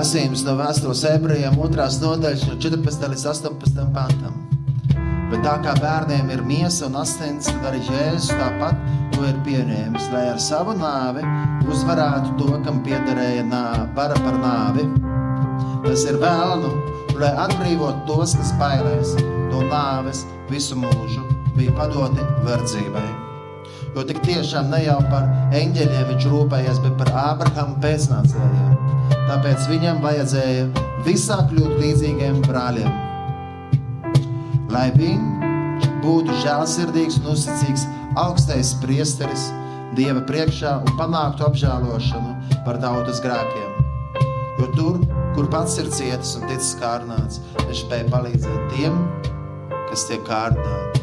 Lasījums 0.01 0.47
no 0.47 0.55
vēstules 0.57 1.03
ebrejiem, 1.05 1.59
otrās 1.61 1.99
nodaļas, 2.01 2.47
no 2.49 2.55
14. 2.57 3.03
līdz 3.13 3.25
18. 3.35 3.83
pantam. 3.93 4.39
Bet 5.29 5.43
tā 5.45 5.59
kā 5.61 5.75
bērniem 5.77 6.31
ir 6.33 6.41
miesa 6.49 6.87
un 6.87 6.97
asins, 7.03 7.51
tad 7.51 7.67
arī 7.69 7.83
Jēzus 7.85 8.31
tāpat 8.33 8.81
to 9.13 9.27
ir 9.29 9.37
pieņēmis, 9.45 10.07
lai 10.15 10.23
ar 10.31 10.41
savu 10.41 10.73
nāvi 10.79 11.27
uzvarētu 11.69 12.33
to, 12.41 12.49
kam 12.65 12.81
piederēja 12.87 13.45
vara 13.99 14.17
par 14.25 14.41
nāvi. 14.41 14.87
Tas 15.85 16.07
ir 16.09 16.17
vēlnu, 16.25 16.73
lai 17.21 17.35
atbrīvotu 17.45 18.09
tos, 18.09 18.39
kas 18.41 18.57
bailēs 18.63 19.13
no 19.53 19.67
nāves 19.69 20.25
visu 20.49 20.81
mūžu, 20.81 21.27
bija 21.61 21.77
padoti 21.77 22.25
verdzībai. 22.49 23.09
Jo 23.93 24.09
tik 24.09 24.25
tiešām 24.25 24.73
ne 24.73 24.81
jau 24.87 25.01
par 25.13 25.29
eņģeļiem 25.61 26.13
viņš 26.15 26.31
rūpējies, 26.33 26.85
bet 26.89 27.01
par 27.05 27.17
Ābrahama 27.35 27.83
pēcnācējiem. 27.85 28.70
Tāpēc 29.29 29.69
viņam 29.71 30.03
vajadzēja 30.05 30.67
visā 31.07 31.39
kļūt 31.51 31.79
līdzīgiem 31.83 32.43
brāļiem. 32.49 32.91
Lai 34.71 34.89
viņš 34.97 35.89
būtu 36.05 36.37
žēlsirdīgs 36.43 37.21
un 37.23 37.33
uzticīgs 37.35 37.87
augstais 38.21 38.75
priesteris 38.83 39.49
Dieva 39.99 40.21
priekšā 40.23 40.77
un 40.85 40.93
panāktu 40.95 41.43
apžēlošanu 41.49 42.61
par 42.63 42.79
tautas 42.83 43.19
grēkiem. 43.25 43.71
Jo 44.61 44.69
tur, 44.77 45.01
kur 45.35 45.49
pats 45.51 45.79
ir 45.83 45.89
cietis 45.91 46.37
un 46.39 46.47
ticis 46.47 46.77
kārnāts, 46.79 47.41
viņš 47.65 47.83
spēja 47.83 48.07
palīdzēt 48.13 48.75
tiem, 48.77 49.01
kas 49.89 50.07
tiek 50.07 50.23
kārnāti. 50.29 51.03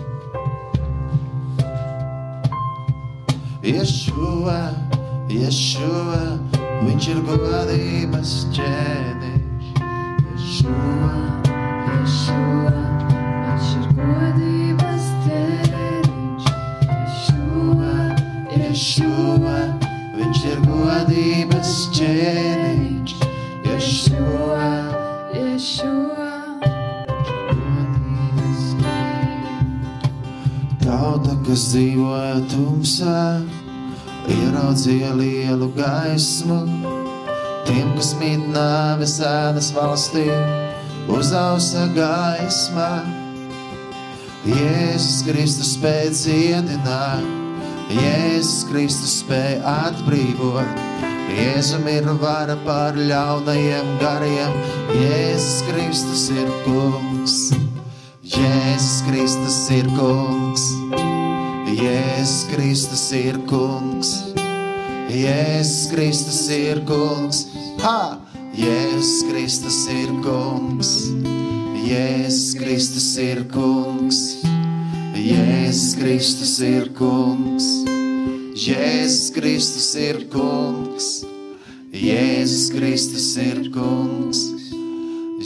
Ješua, 3.68 4.60
Ješua, 5.28 6.22
viņš 6.84 7.08
ir 7.12 7.20
godības 7.26 8.32
ķēniņš. 8.56 9.66
Ješua, 10.28 11.14
Ješua, 11.88 12.74
viņš 13.48 13.70
ir 13.78 13.88
godības 13.98 15.08
ķēniņš. 15.26 16.50
Ješua, 16.92 17.96
Ješua, 18.58 19.58
viņš 20.18 20.44
ir 20.52 20.64
godības 20.68 21.74
ķēniņš. 21.98 23.16
Ješua, 23.68 24.72
godības 25.34 25.88
Tauta, 30.88 31.34
kas 31.44 31.62
dzīvoja 31.74 32.38
tumsā, 32.52 33.22
ieraudzīja 34.32 35.14
lielu 35.18 35.70
gaismu. 35.78 36.60
Tiem, 37.68 37.92
kas 37.98 38.14
mīt 38.20 38.44
nāves 38.54 39.18
ēnas 39.24 39.72
valstī, 39.76 40.28
uzausa 41.12 41.88
gaisma. 41.96 42.92
Jēzus 44.48 45.26
Kristus 45.28 45.74
spēja 45.76 46.12
dziedināt, 46.16 47.26
Jēzus 47.92 48.62
Kristus 48.70 49.18
spēja 49.24 49.60
atbrīvot. 49.88 50.86
Jēzum 51.38 51.84
ir 51.92 52.08
vara 52.22 52.56
pār 52.64 52.96
ļaunajiem 53.10 53.90
gariem, 54.00 54.56
Jēzus 54.96 55.60
Kristus 55.68 56.30
ir 56.32 56.48
kungs. 56.64 57.36
Jēzus 58.24 59.04
Kristus 59.10 59.60
ir 59.76 59.92
kungs, 60.00 60.70
Jēzus 61.78 62.48
Kristus 62.50 63.04
ir 63.14 63.38
kungs, 63.46 64.10
Jēzus 65.14 65.92
Kristus 65.92 66.40
ir 66.50 66.82
kungs, 66.90 67.44
ha! 67.84 68.18
Jēzus 68.58 69.28
Kristus 69.30 69.78
ir 69.94 70.10
kungs, 70.26 70.92
Jēzus 71.86 72.58
Kristus 72.58 73.10
ir 73.22 73.44
kungs, 73.54 74.22
Jēzus 75.22 75.94
Kristus 76.02 76.58
ir 76.66 76.90
kungs, 76.98 77.70
Jēzus 78.58 79.30
Kristus 79.38 79.92
ir 80.02 80.24
kungs, 80.34 81.12
Jēzus 81.94 82.72
Kristus 82.74 83.36
ir 83.38 83.70
kungs. 83.70 84.48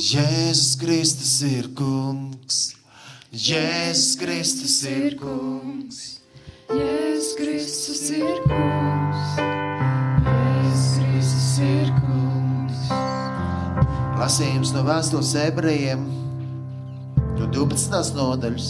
Jēzus 0.01 0.77
Kristus 0.79 1.41
ir 1.43 1.67
kungs, 1.75 2.61
Jēzus 3.31 4.15
Kristus 4.17 4.77
ir 4.87 5.17
kungs, 5.19 6.10
Jēzus 6.71 7.33
Kristus 7.35 8.01
ir 8.15 8.37
kungs. 8.45 9.31
Jēzus 10.23 10.91
Kristus 11.01 11.49
ir 11.65 11.89
kungs. 11.97 12.85
lasījums 14.21 14.71
no 14.71 14.83
vēstules 14.87 15.31
ebrejiem, 15.41 16.05
no 17.39 17.49
12. 17.51 18.13
nodaļas, 18.15 18.69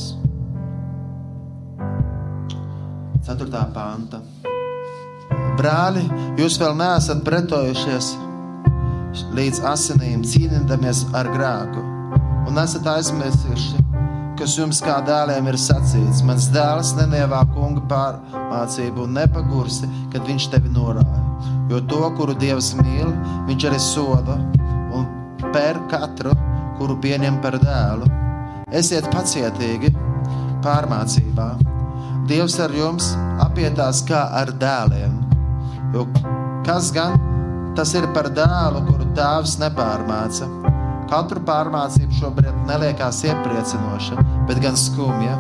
4. 3.28 3.64
panta. 3.76 4.24
Brāļi, 5.60 6.08
jūs 6.42 6.58
vēl 6.58 6.74
neesat 6.80 7.22
pretojušies 7.28 8.16
līdz 9.38 9.62
asinīm, 9.76 10.26
cīnīdamies 10.26 11.06
ar 11.14 11.30
grēku, 11.36 11.86
un 12.50 12.64
esat 12.64 12.88
aizmirsuši, 12.96 13.91
kas 14.42 14.56
jums 14.58 14.80
kā 14.82 14.96
dēliem 15.06 15.52
ir 15.52 15.58
sacīts. 15.62 16.24
Mans 16.26 16.48
dēls 16.50 16.96
nenievā 16.98 17.44
kunga 17.54 17.84
pārmācību 17.92 19.04
un 19.06 19.14
nepagursi, 19.20 19.90
kad 20.14 20.26
viņš 20.26 20.48
tevi 20.56 20.72
norāja. 20.74 21.22
Jo 21.70 21.82
to, 21.92 22.02
kuru 22.18 22.34
Dievs 22.42 22.72
mīl, 22.80 23.12
viņš 23.50 23.68
arī 23.70 23.82
soda 23.82 24.40
un 24.98 25.06
pēr 25.54 25.78
katru, 25.92 26.34
kuru 26.80 26.98
pieņem 27.04 27.38
par 27.44 27.60
dēlu. 27.62 28.10
Esiet 28.82 29.12
pacietīgi 29.14 29.94
pārmācībā. 30.66 31.52
Dievs 32.32 32.58
ar 32.66 32.74
jums 32.74 33.14
apietās 33.46 34.02
kā 34.10 34.26
ar 34.42 34.56
dēliem. 34.58 35.22
Jo 35.94 36.08
kas 36.66 36.90
gan 36.96 37.20
tas 37.78 37.94
ir 37.94 38.10
par 38.18 38.34
dēlu, 38.34 38.88
kuru 38.90 39.14
tēvs 39.18 39.60
nepārmāca? 39.62 40.71
Katru 41.12 41.42
pārmācību 41.44 42.16
šobrīd 42.16 42.60
neliekās 42.70 43.18
iepriecinoša, 43.28 44.22
bet 44.48 44.62
gan 44.64 44.78
skumja. 44.80 45.34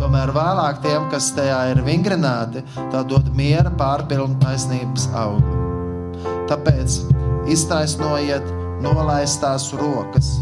Tomēr 0.00 0.32
vēlāk 0.32 0.78
tiem, 0.80 1.04
kas 1.12 1.26
tajā 1.36 1.58
ir 1.74 1.82
vingrināti, 1.84 2.62
tā 2.94 3.02
dod 3.04 3.28
miera 3.36 3.68
pārpilnu 3.76 4.40
taisnības 4.40 5.10
augļu. 5.20 5.58
Tāpēc 6.48 6.96
iztaisnojiet 7.52 8.48
nolaistās 8.82 9.68
rokas 9.76 10.32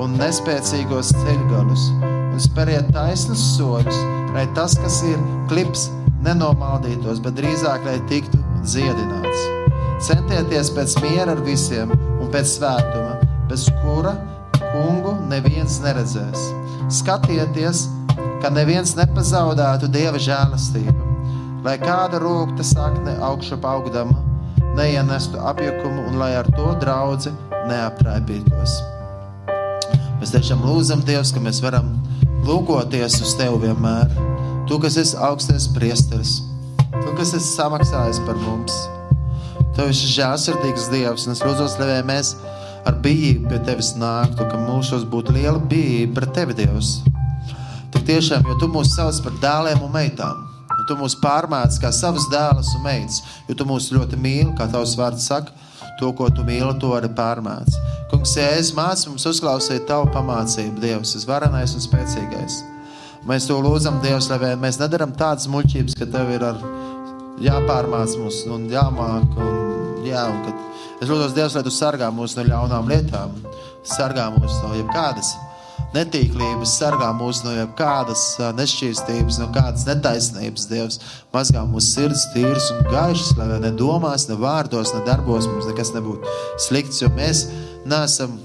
un 0.00 0.12
nespēcīgos 0.20 1.14
ceļgalus 1.16 1.86
un 2.04 2.44
speriet 2.44 2.92
taisnus 2.92 3.42
soļus, 3.56 4.02
lai 4.36 4.44
tas, 4.60 4.76
kas 4.80 5.00
ir 5.08 5.24
klips, 5.48 5.88
nenomaldītos, 6.24 7.24
bet 7.24 7.40
drīzāk, 7.40 7.88
lai 7.88 7.96
tiktu 8.12 8.44
dziedināts. 8.60 9.48
Centieties 10.04 10.68
pēc 10.76 11.00
miera 11.00 11.32
ar 11.32 11.42
visiem 11.48 11.96
un 11.96 12.28
pēc 12.32 12.58
svētuma, 12.58 13.29
bez 13.50 13.66
kura 13.82 14.14
kungu 14.60 15.16
neviens 15.30 15.80
neredzēs. 15.82 16.48
Skatieties, 16.90 17.88
ka 18.42 18.50
neviens 18.54 18.94
nepazaudētu 18.98 19.90
dieva 19.92 20.20
žēlastību, 20.22 21.08
lai 21.66 21.76
kāda 21.82 22.20
rūkta 22.22 22.66
sakne 22.66 23.16
augšup 23.26 23.66
augdama 23.66 24.16
neienestu 24.78 25.40
apjukumu 25.50 26.06
un 26.08 26.20
lai 26.22 26.32
ar 26.38 26.48
to 26.54 26.70
draudzi 26.80 27.32
neaptraipītos. 27.68 28.78
Mēs 30.20 30.34
tiešām 30.34 30.62
lūdzam 30.64 31.02
Dievs, 31.08 31.32
ka 31.32 31.42
mēs 31.42 31.62
varam 31.64 31.94
lūkoties 32.46 33.18
uz 33.24 33.34
Tevi 33.38 33.66
vienmēr. 33.66 34.12
Tu, 34.68 34.78
kas 34.82 34.98
esi 35.00 35.16
augstais 35.18 35.66
priesteris, 35.74 36.38
Tu, 36.90 37.12
kas 37.16 37.32
esi 37.34 37.54
samaksājis 37.56 38.20
par 38.26 38.38
mums. 38.42 38.74
Tu 39.76 39.86
esi 39.88 40.10
žēlsirdīgs 40.16 40.90
Dievs, 40.92 41.26
un 41.26 41.34
es 41.36 41.42
lūdzu, 41.44 41.68
lai 41.80 42.00
mēs 42.06 42.34
ar 42.88 42.96
bijību 43.04 43.50
pie 43.50 43.60
Tevis 43.66 43.94
nāktu, 43.98 44.46
ka 44.48 44.60
mūsos 44.66 45.06
būtu 45.08 45.34
liela 45.36 45.60
bijība 45.70 46.20
pret 46.20 46.34
Tevi, 46.36 46.56
Dievs. 46.60 47.00
Tik 47.94 48.06
tiešām, 48.08 48.46
jo 48.46 48.56
Tu 48.60 48.68
mūs 48.70 48.94
sauc 48.94 49.18
par 49.24 49.36
dēliem 49.42 49.82
un 49.84 49.92
meitām, 49.94 50.44
un 50.76 50.86
Tu 50.88 50.96
mūs 50.98 51.18
pārmāc 51.22 51.78
kā 51.82 51.92
savas 51.94 52.28
dēlas 52.32 52.72
un 52.78 52.86
meitas, 52.86 53.20
jo 53.48 53.56
Tu 53.58 53.66
mūs 53.68 53.90
ļoti 53.94 54.18
mīli, 54.20 54.52
kā 54.58 54.68
Tavs 54.70 54.96
vārds 54.98 55.26
saka, 55.30 55.52
to, 56.00 56.12
ko 56.16 56.30
Tu 56.32 56.44
mīli, 56.46 56.72
to 56.80 56.92
arī 56.96 57.10
pārmāc. 57.16 57.76
Kungs, 58.10 58.34
Jēzus 58.38 58.74
māc 58.78 59.06
mums 59.10 59.26
uzklausīt 59.30 59.86
Tavu 59.90 60.10
pamācību, 60.14 60.80
Dievs, 60.82 61.16
es 61.18 61.26
varenais 61.28 61.76
un 61.76 61.84
spēcīgais. 61.84 62.62
Mēs 63.28 63.50
to 63.50 63.58
lūdzam, 63.60 64.00
Dievs, 64.04 64.30
lai 64.32 64.54
mēs 64.56 64.80
nedaram 64.80 65.12
tādas 65.12 65.50
muļķības, 65.52 65.98
ka 65.98 66.08
Tev 66.08 66.32
ir 66.36 66.46
ar 66.52 66.62
jāpārmāc 67.40 68.16
mums 68.20 68.44
un 68.48 68.70
jāmāk. 68.72 69.36
Un, 69.36 69.69
jā, 70.06 70.24
un 70.30 70.42
kad 70.46 71.02
es 71.02 71.10
lūdzu, 71.10 71.34
Dievs, 71.36 71.56
lai 71.56 71.66
Tu 71.66 71.74
sargā 71.74 72.10
mūs 72.14 72.36
no 72.38 72.46
ļaunām 72.48 72.90
lietām, 72.90 73.38
sargā 73.86 74.28
mūs 74.36 74.60
no 74.64 74.74
jebkādas 74.78 75.34
netīklības, 75.94 76.76
sargā 76.78 77.10
mūs 77.16 77.42
no 77.44 77.54
jebkādas 77.56 78.22
nešķīstības, 78.58 79.40
no 79.42 79.48
kādas 79.54 79.86
netaisnības. 79.88 80.68
Dievs 80.70 81.00
mazgā 81.34 81.64
mūsu 81.66 81.94
sirds 81.96 82.26
tīras 82.34 82.70
un 82.74 82.84
gaišas, 82.90 83.34
lai 83.38 83.58
ne 83.64 83.72
domās, 83.76 84.28
ne 84.30 84.38
vārdos, 84.40 84.94
ne 84.94 85.02
darbos 85.08 85.48
mums 85.50 85.68
nekas 85.70 85.92
nebūtu 85.96 86.36
slikts, 86.62 87.02
jo 87.02 87.10
mēs 87.16 87.46
neesam 87.90 88.38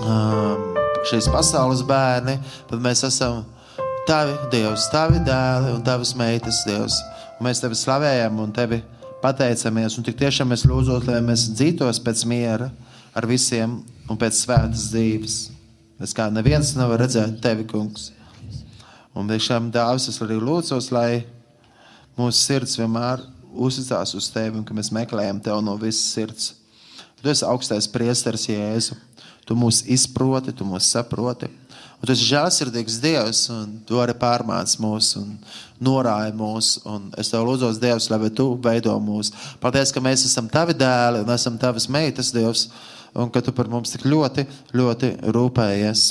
um, 0.00 0.68
šīs 1.10 1.28
pasaules 1.32 1.84
bērni, 1.86 2.38
bet 2.70 2.84
mēs 2.84 3.04
esam 3.08 3.44
tavi, 4.08 4.36
Dievs, 4.52 4.88
tavi 4.94 5.20
dēli 5.26 5.74
un 5.76 5.84
tavas 5.84 6.14
meitas, 6.18 6.64
Dievs. 6.68 6.96
Un 7.38 7.48
mēs 7.48 7.60
tevi 7.62 7.76
slavējam 7.78 8.40
un 8.42 8.52
tevi 8.56 8.80
pateicamies. 9.22 9.96
Un 9.98 10.06
tik 10.06 10.18
tiešām 10.20 10.50
mēs 10.52 10.66
lūdzot, 10.68 11.08
lai 11.08 11.20
mēs 11.24 11.48
dzītos 11.54 12.00
pēc 12.04 12.24
miera 12.28 12.70
ar 13.16 13.26
visiem 13.28 13.80
un 14.10 14.20
pēc 14.20 14.44
svētas 14.44 14.88
dzīves. 14.92 15.36
Mēs 16.00 16.14
kā 16.16 16.30
neviens 16.32 16.72
nevar 16.78 17.02
redzēt 17.02 17.40
tevi, 17.44 17.66
kungs. 17.68 18.10
Un 19.16 19.28
tiešām 19.28 19.68
dāvis 19.74 20.08
es 20.12 20.20
arī 20.22 20.38
lūdzos, 20.40 20.88
lai 20.94 21.24
mūsu 22.16 22.38
sirds 22.38 22.78
vienmēr 22.78 23.22
uzticās 23.50 24.14
uz 24.14 24.28
tevi 24.32 24.60
un 24.60 24.64
ka 24.66 24.74
mēs 24.76 24.92
meklējam 24.94 25.40
tevi 25.42 25.66
no 25.66 25.76
visas 25.80 26.14
sirds. 26.14 26.52
Tu 27.20 27.28
esi 27.28 27.44
augstais 27.44 27.88
priesteris, 27.90 28.48
Jēzu. 28.48 28.96
Tu 29.44 29.56
mūs 29.58 29.82
izproti, 29.90 30.54
tu 30.56 30.64
mūs 30.64 30.88
saproti. 30.94 31.50
Un 32.00 32.08
tu 32.08 32.14
esi 32.14 32.30
žēlsirdīgs 32.30 32.96
Dievs, 33.02 33.42
un 33.52 33.74
tu 33.84 33.98
arī 34.00 34.14
pārmāc 34.16 34.72
mūs 34.80 35.10
un 35.20 35.34
norāji 35.84 36.32
mūs. 36.36 36.70
Un 36.88 37.10
es 37.20 37.28
tev 37.28 37.44
lūdzu, 37.44 37.74
Dievs, 37.82 38.08
lai 38.08 38.30
tu 38.32 38.54
veido 38.64 38.94
mūs. 39.04 39.28
Paldies, 39.60 39.92
ka 39.92 40.00
mēs 40.00 40.24
esam 40.24 40.48
tavi 40.48 40.72
dēli 40.72 41.20
un 41.20 41.34
esam 41.34 41.58
tavas 41.60 41.90
meitas, 41.92 42.32
Dievs, 42.32 42.70
un 43.12 43.28
ka 43.28 43.42
tu 43.44 43.52
par 43.52 43.68
mums 43.68 43.92
tik 43.92 44.06
ļoti, 44.08 44.46
ļoti 44.72 45.12
rūpējies. 45.28 46.04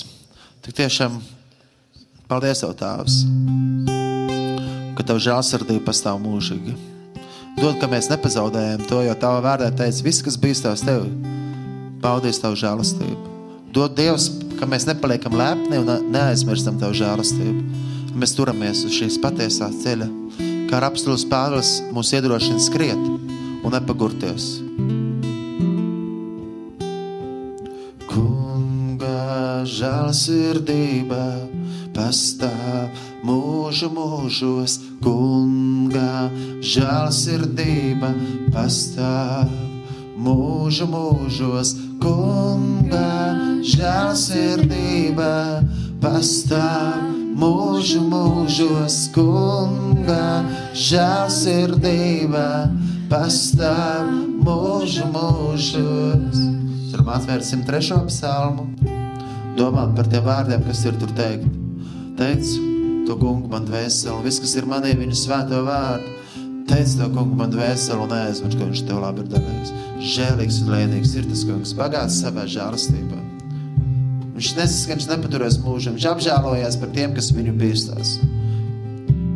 Tik 0.67 0.77
tiešām 0.77 1.17
paldies, 2.29 2.61
Tev, 2.61 2.75
Tēvs, 2.77 3.15
ka 4.93 5.07
Tev 5.09 5.23
žēlsirdība 5.25 5.87
pastāv 5.89 6.21
mūžīgi. 6.21 6.75
Dod, 7.57 7.79
ka 7.81 7.89
mēs 7.89 8.11
nepazaudējam 8.11 8.85
to, 8.91 9.01
jo 9.07 9.17
Tavā 9.17 9.41
vārdā 9.41 9.71
teica, 9.73 10.05
viss, 10.05 10.21
kas 10.21 10.37
bijis 10.37 10.61
Tavs 10.61 10.85
Tev, 10.85 11.09
paudīs 12.05 12.37
Tavu 12.43 12.61
žēlastību. 12.61 13.33
Dod 13.73 13.97
Dievs, 13.97 14.29
ka 14.59 14.67
mēs 14.67 14.83
nepaliekam 14.89 15.37
lepni 15.39 15.79
un 15.79 16.09
neaizmirstam 16.11 16.79
Tavu 16.81 16.97
žēlastību. 16.99 17.61
Mēs 18.19 18.33
turamies 18.35 18.83
uz 18.83 18.91
šīs 18.97 19.15
patiesās 19.23 19.77
ceļa, 19.85 20.09
kā 20.67 20.79
ar 20.79 20.89
apstulus 20.89 21.23
Pāvils 21.29 21.77
mūs 21.95 22.11
iedrošina 22.17 22.59
skriet 22.59 22.99
un 22.99 23.71
nepagurties. 23.71 24.49
Kunga 28.09 29.63
žēlsirdība 29.69 31.23
pastāv 31.95 32.99
mūžu 33.23 33.91
mūžos, 33.95 34.79
kunga 35.03 36.27
žēlsirdība 36.59 38.11
pastāv 38.51 39.47
mūžu 40.19 40.89
mūžos, 40.91 41.77
kunga 42.01 43.35
žēlsirdība 43.65 45.31
pastāv 46.03 47.09
mūžu 47.39 48.01
mūžos, 48.09 48.97
kunga 49.15 50.43
žēlsirdība 50.75 52.45
pastāv 53.11 54.09
mūžu 54.43 55.07
mūžos. 55.13 56.43
Varam 56.89 57.11
atvērt 57.15 57.47
103. 57.47 57.99
psalmu, 58.09 58.67
domāt 59.59 59.95
par 59.97 60.09
tiem 60.11 60.25
vārdiem, 60.25 60.63
kas 60.67 60.83
ir 60.87 60.99
tur 60.99 61.11
teikt. 61.17 61.47
Teicu, 62.19 62.63
to 63.07 63.15
kungu 63.19 63.47
man 63.51 63.67
dvēseli, 63.67 64.23
viss, 64.25 64.41
kas 64.43 64.57
ir 64.59 64.67
manī, 64.67 64.95
viņa 64.99 65.15
svēto 65.15 65.63
vārdu. 65.67 66.18
Teic 66.69 66.91
to 66.99 67.07
kungu 67.09 67.33
man 67.33 67.49
dvēseli, 67.49 68.03
un 68.05 68.11
aizmirst, 68.13 68.59
ka 68.59 68.67
viņš 68.67 68.81
tev 68.85 68.99
labi 69.01 69.23
ir 69.23 69.29
darījis. 69.31 69.71
Žēlīgs 70.13 70.59
un 70.61 70.67
lēnīgs 70.75 71.15
ir 71.17 71.25
tas 71.25 71.41
kungs, 71.47 71.71
bagāts 71.77 72.19
savā 72.21 72.43
žēlastībā. 72.45 73.17
Viņš 74.35 74.49
nesas, 74.55 74.83
ka 74.85 74.93
viņš 74.93 75.07
nepaturēs 75.09 75.57
mūžam, 75.63 75.97
viņš 75.97 76.05
apžēlojas 76.11 76.77
par 76.79 76.93
tiem, 76.93 77.15
kas 77.17 77.31
viņu 77.33 77.55
bīstās. 77.57 78.13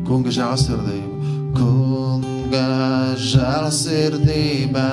Kunga 0.05 0.31
žēlsirdība, 0.38 1.34
kunga 1.57 2.67
žēlsirdība 3.17 4.88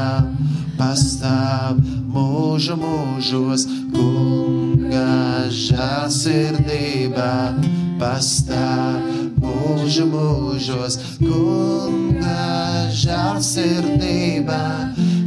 pastāv 0.81 1.79
mūžu 2.11 2.81
mūžos, 2.81 3.69
kunga 3.93 5.07
žēlsirdība 5.61 7.31
pastāv 8.01 9.30
mūžu 9.41 10.07
mūžos, 10.11 10.99
kunga 11.21 12.91
žēlsirdība 12.95 14.61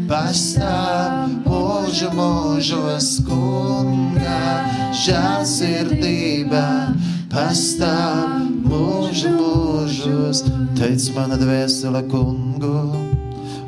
pastāv 0.10 1.34
mūžu 1.48 2.10
mūžos, 2.18 3.10
kunga 3.28 4.42
žēlsirdība 5.04 6.66
pastāv 7.34 8.44
mūžu 8.68 9.34
mūžos. 9.38 10.44
Teic 10.78 11.10
mana 11.16 11.38
dvēsele 11.40 12.04
kungu, 12.12 12.76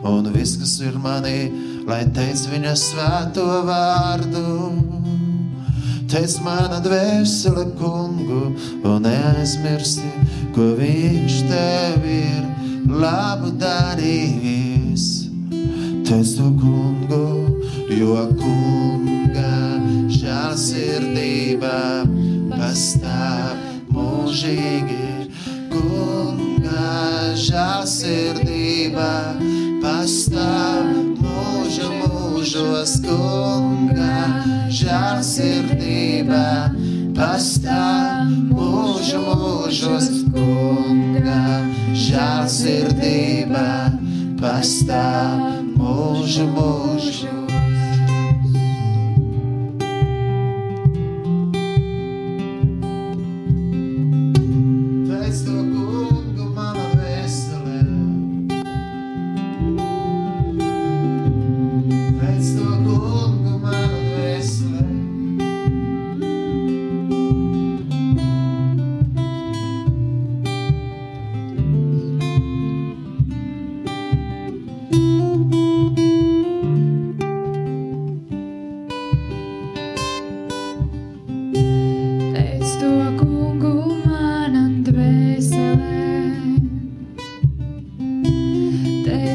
un 0.05 0.29
viss, 0.35 0.57
kas 0.61 0.77
ir 0.85 0.99
manī, 1.01 1.49
lai 1.87 2.03
teic 2.13 2.45
viņa 2.51 2.75
svēto 2.77 3.45
vārdu. 3.67 4.45
Teic 6.05 6.37
mana 6.45 6.77
dvēsele 6.85 7.65
kungu, 7.79 8.53
un 8.85 9.01
neaizmirsti, 9.03 10.11
ko 10.55 10.69
viņš 10.77 11.33
tev 11.49 12.03
ir 12.07 12.43
labu 12.87 13.49
darījis. 13.59 15.07
Testu 16.07 16.47
kungu, 16.61 17.25
jo 17.91 18.21
kunga 18.39 19.51
žēlsirdība 20.15 21.73
pastāv 22.53 23.65
mūžīgi. 23.97 25.27
Kunga 25.73 26.87
žēlsirdība 27.47 29.11
pastāv 29.83 30.87
mūžu 31.19 31.91
mūžos, 31.99 32.95
kunga 33.03 34.23
žēlsirdība 34.71 36.39
pastāv 36.39 36.74
pastā 37.15 38.27
mūžu 38.51 39.21
mūžos 39.23 40.09
kunga 40.33 41.43
žālsirdība 42.05 43.67
pastā 44.41 45.05
mūžu 45.79 46.49
mūžos. 46.51 47.74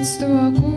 детства 0.00 0.69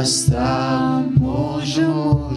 esam 0.00 1.12
mūžu 1.18 1.88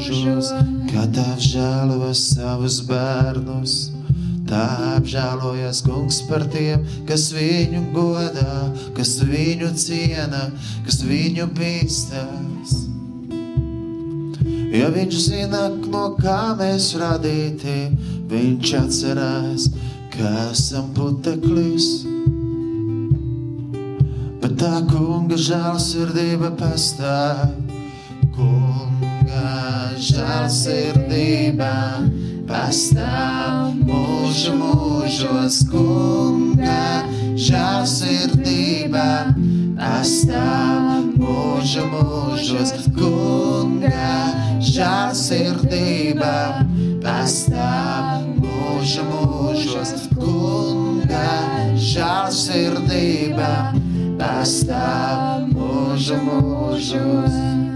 mūžos, 0.01 0.51
kad 0.91 1.17
apžēlo 1.17 2.11
savus 2.17 2.81
bērnus. 2.87 3.91
Tā 4.49 4.97
apžēlojas 4.97 5.79
kungs 5.85 6.19
par 6.27 6.43
tiem, 6.51 6.81
kas 7.07 7.29
viņu 7.31 7.85
godā, 7.93 8.55
kas 8.97 9.21
viņu 9.23 9.69
ciena, 9.79 10.49
kas 10.85 10.99
viņu 11.07 11.47
bīstās. 11.55 12.73
Ja 14.71 14.89
viņš 14.91 15.15
zina, 15.29 15.69
no 15.91 16.05
kā 16.19 16.55
mēs 16.59 16.91
radīti, 16.99 17.91
viņš 18.31 18.73
atcerās, 18.81 19.69
ka 20.11 20.35
esam 20.49 20.91
puteklis 20.95 22.10
tā 24.61 24.77
kunga 24.85 25.37
žēlsirdība 25.41 26.51
pastāv. 26.59 27.47
Kunga 28.35 29.45
žēlsirdība 29.97 31.71
pastāv 32.49 33.79
mūžu 33.87 34.53
mūžos, 34.59 35.57
kunga 35.71 36.77
žēlsirdība 37.47 39.07
pastāv 39.81 41.09
mūžu 41.17 41.89
mūžos, 41.95 42.77
kunga 43.01 44.13
žēlsirdība 44.69 46.33
pastāv 47.01 48.29
mūžu 48.37 49.09
mūžos, 49.09 50.09
kunga 50.13 51.29
žēlsirdība 51.91 53.53
pastāv 53.55 53.80
pastāv 54.21 55.49
mūžu 55.49 56.17
mūžos. 56.27 57.70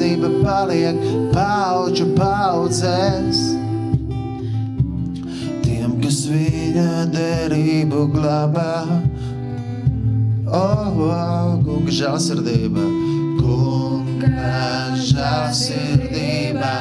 Taisnība 0.00 0.30
paliek 0.40 0.96
paudžu 1.34 2.06
paudzēs. 2.16 3.40
Tiem, 5.64 6.00
kas 6.00 6.24
viņa 6.30 7.04
derību 7.12 8.06
glabā, 8.14 8.86
oh, 10.48 10.96
oh, 11.04 11.60
kunga 11.66 11.92
žēlsirdība, 11.92 12.86
kunga 13.42 14.56
žēlsirdība, 14.96 16.74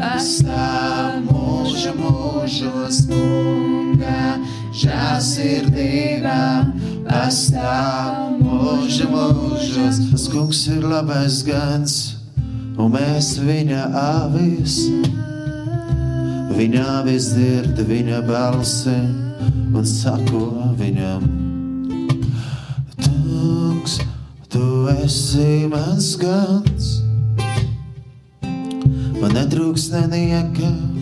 pastāv 0.00 1.20
mūžu 1.28 1.94
mūžos, 2.00 3.04
kunga 3.10 4.40
žēlsirdība 4.72 6.40
pastāv 7.06 8.40
mūža 8.40 9.12
mūžos. 9.12 10.04
Tas 10.10 10.30
kungs 10.32 10.66
ir 10.72 10.84
labais 10.88 11.42
gans, 11.44 12.15
un 12.76 12.92
mēs 12.92 13.36
viņa 13.42 13.82
avis. 14.00 14.78
Viņa 16.56 16.84
avis 17.00 17.30
dzird 17.34 17.80
viņa 17.88 18.22
balsi 18.28 18.96
un 19.76 19.84
sako 19.88 20.72
viņam. 20.78 21.26
Tungs, 22.96 23.98
tu 24.52 24.64
esi 24.96 25.66
mans 25.72 26.14
gans, 26.20 26.92
man 29.20 29.36
netrūks 29.36 29.90
nenieka. 29.92 30.95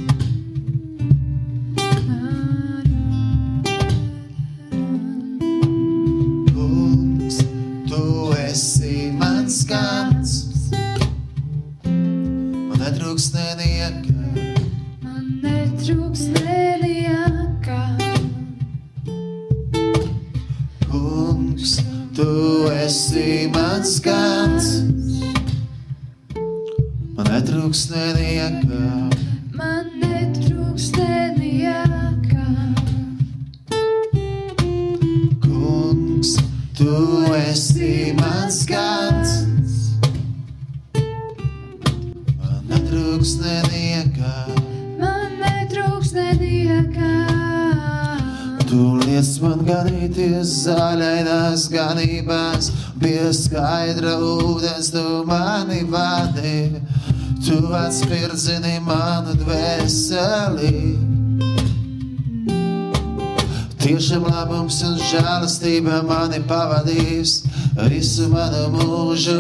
Žēlastība 65.15 66.01
mani 66.09 66.41
pavadīs 66.49 67.45
visu 67.87 68.27
manu 68.33 68.67
mūžu. 68.75 69.37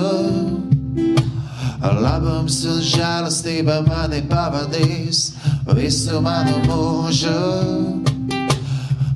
Labums 2.04 2.60
un 2.70 2.78
žēlastība 2.80 3.80
mani 3.88 4.22
pavadīs 4.30 5.32
visu 5.74 6.20
manu 6.22 6.60
mūžu. 6.68 7.34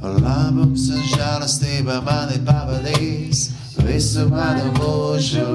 Labums 0.02 0.88
un 0.96 1.06
žēlastība 1.14 2.00
mani 2.08 2.42
pavadīs 2.48 3.48
visu 3.86 4.26
manu 4.32 4.72
mūžu. 4.80 5.48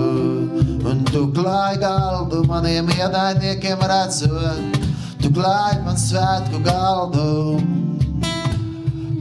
Un 0.87 1.03
tu 1.11 1.27
klāji 1.35 1.83
galdu 1.83 2.45
maniem 2.47 2.87
ienaidniekiem 2.95 3.87
redzot, 3.91 4.83
tu 5.19 5.35
klāji 5.35 5.83
man 5.83 5.99
svētku 5.99 6.63
galdu. 6.63 7.92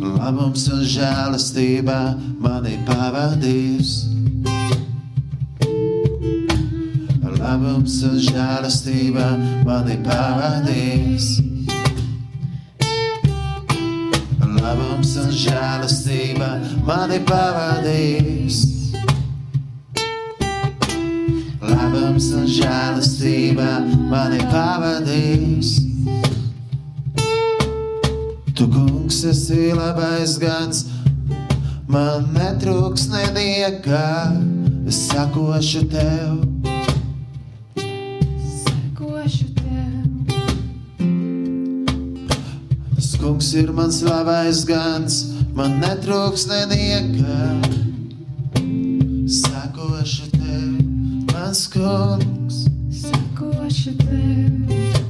Labums 0.03 0.64
un 0.66 0.80
žēlastība 0.82 1.96
mani 2.42 2.72
pavadīs. 2.88 3.90
Labums 7.22 8.00
un 8.09 8.16
žēlastība 8.24 9.28
mani 9.68 9.94
pavadīs. 10.03 11.28
Labums 14.42 15.14
un 15.22 15.30
žēlastība 15.44 16.50
mani 16.88 17.20
pavadīs. 17.30 18.59
Labums 21.62 22.32
un 22.40 22.50
žēlastība 22.59 23.70
mani 24.11 24.42
pavadīs. 24.50 25.91
Tu, 28.63 28.69
kungs, 28.69 29.25
esi 29.25 29.73
labais 29.75 30.37
gans, 30.39 30.85
man 31.91 32.29
netrūks 32.31 33.09
neniekā. 33.11 34.11
Es 34.87 35.01
sakošu 35.09 35.81
tev, 35.91 36.45
Sekošu 37.75 39.49
tev. 39.59 40.37
tas 42.95 43.11
kungs 43.19 43.49
ir 43.59 43.73
mans 43.75 43.99
labais 44.07 44.63
gans, 44.69 45.17
man 45.59 45.81
netrūks 45.83 46.47
neniekā. 46.53 47.41
Sakošu 49.41 50.31
tev, 50.37 50.79
mans 51.33 51.65
kungs. 51.75 52.63
Sekošu 53.01 53.97
tev. 54.05 55.03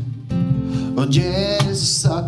Un 0.96 1.12
Jēzus 1.12 1.61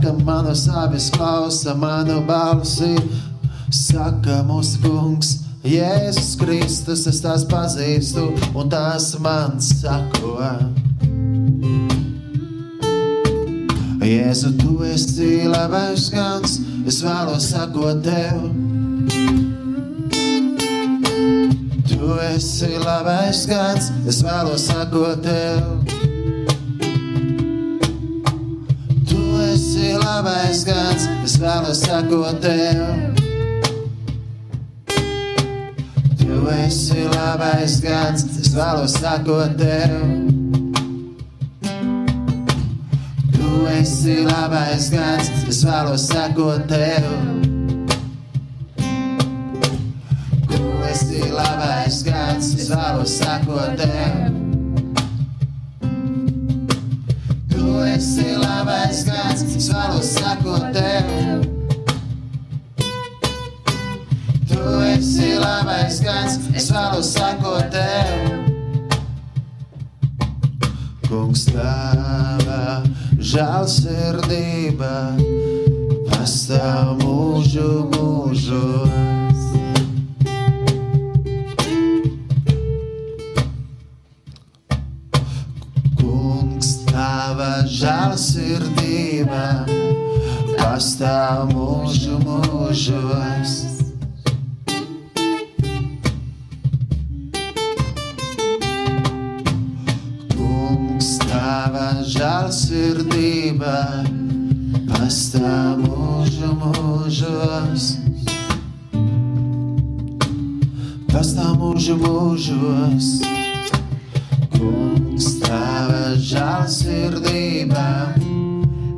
saka, 0.05 0.24
manas 0.24 0.68
avis 0.68 1.11
klausa 1.11 1.74
manu 1.74 2.20
balsi, 2.26 2.96
saka 3.70 4.42
mūsu 4.44 4.80
kungs, 4.82 5.40
Jēzus 5.64 6.34
Kristus, 6.36 7.07
es 7.09 7.22
tās 7.24 7.44
pazīstu, 7.48 8.26
un 8.55 8.68
tās 8.68 9.14
man 9.18 9.61
sako. 9.61 10.36
Jēzu, 14.05 14.52
tu 14.61 14.82
esi 14.84 15.46
labais 15.48 16.11
gans, 16.12 16.59
es 16.86 17.00
vēlos 17.00 17.48
sakot 17.55 18.05
tev. 18.05 18.44
Tu 21.88 22.12
esi 22.28 22.76
labais 22.84 23.46
gans, 23.48 23.88
es 24.05 24.20
vēlos 24.26 24.68
sakot 24.68 25.24
tev. 25.24 25.84
Labais 30.14 30.62
gans, 30.62 31.08
es 31.26 31.34
vēlos 31.42 31.80
sakot 31.82 32.36
tev. 32.42 32.82
Tu 36.20 36.36
esi 36.54 37.06
labais 37.10 37.80
gans, 37.82 38.22
es 38.38 38.52
vēlos 38.54 38.94
sakot 39.00 39.56
tev. 39.58 39.96
Tu 43.34 43.50
esi 43.80 44.20
labais 44.28 44.86
gans, 44.94 45.32
es 45.50 45.64
vēlos 45.66 46.06
sakot 46.12 46.70
tev. 46.70 47.10
Tu 50.54 50.62
esi 50.92 51.26
labais 51.34 52.02
gans, 52.06 52.54
es 52.54 52.70
vēlos 52.70 53.18
sakot 53.18 53.82
tev. 53.82 54.43
Labais 58.39 59.05
gans, 59.05 59.43
es 59.57 59.68
vēlos 59.72 60.11
sakot 60.14 60.64
tev. 60.75 61.45
Tu 64.49 64.75
esi 64.93 65.35
labais 65.41 66.01
gans, 66.05 66.39
es 66.55 66.70
vēlos 66.72 67.12
sakot 67.16 67.72
tev. 67.75 68.12
Kungs 71.09 71.47
tava 71.51 72.83
žēlsirdība 73.18 74.95
pastāv 76.12 76.95
mūžu 77.03 77.72
mūžos. 77.93 78.95
Kungs 78.95 79.13
žēlsirdība 88.14 89.66
pastāv 90.54 91.48
mūžu 91.50 92.14
mūžos. 92.22 93.54
Kungs, 100.30 101.08
tava 101.26 101.88
žēlsirdība 102.06 103.74
pastāv 104.92 105.82
mūžu 105.82 106.52
mūžos. 106.62 107.88
Pastāv 111.10 111.58
mūžu 111.58 111.98
mūžos. 112.04 113.10
Kungs, 114.54 115.03
tava 115.55 116.14
žēlsirdība 116.30 117.86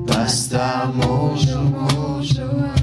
pastāv 0.08 0.96
mūžu 1.02 1.60
mūžos. 1.74 2.75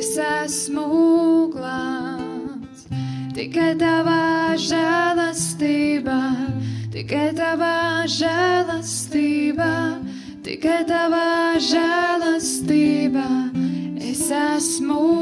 Tikai 0.00 0.18
esmu 0.18 1.50
glābts. 1.52 2.86
Tikai 3.34 3.74
tava 3.78 4.20
žēlastība, 8.10 9.70
tikai 10.44 10.84
tava 10.88 11.58
žēlastība, 11.58 13.26
es 14.10 14.30
esmu 14.30 15.19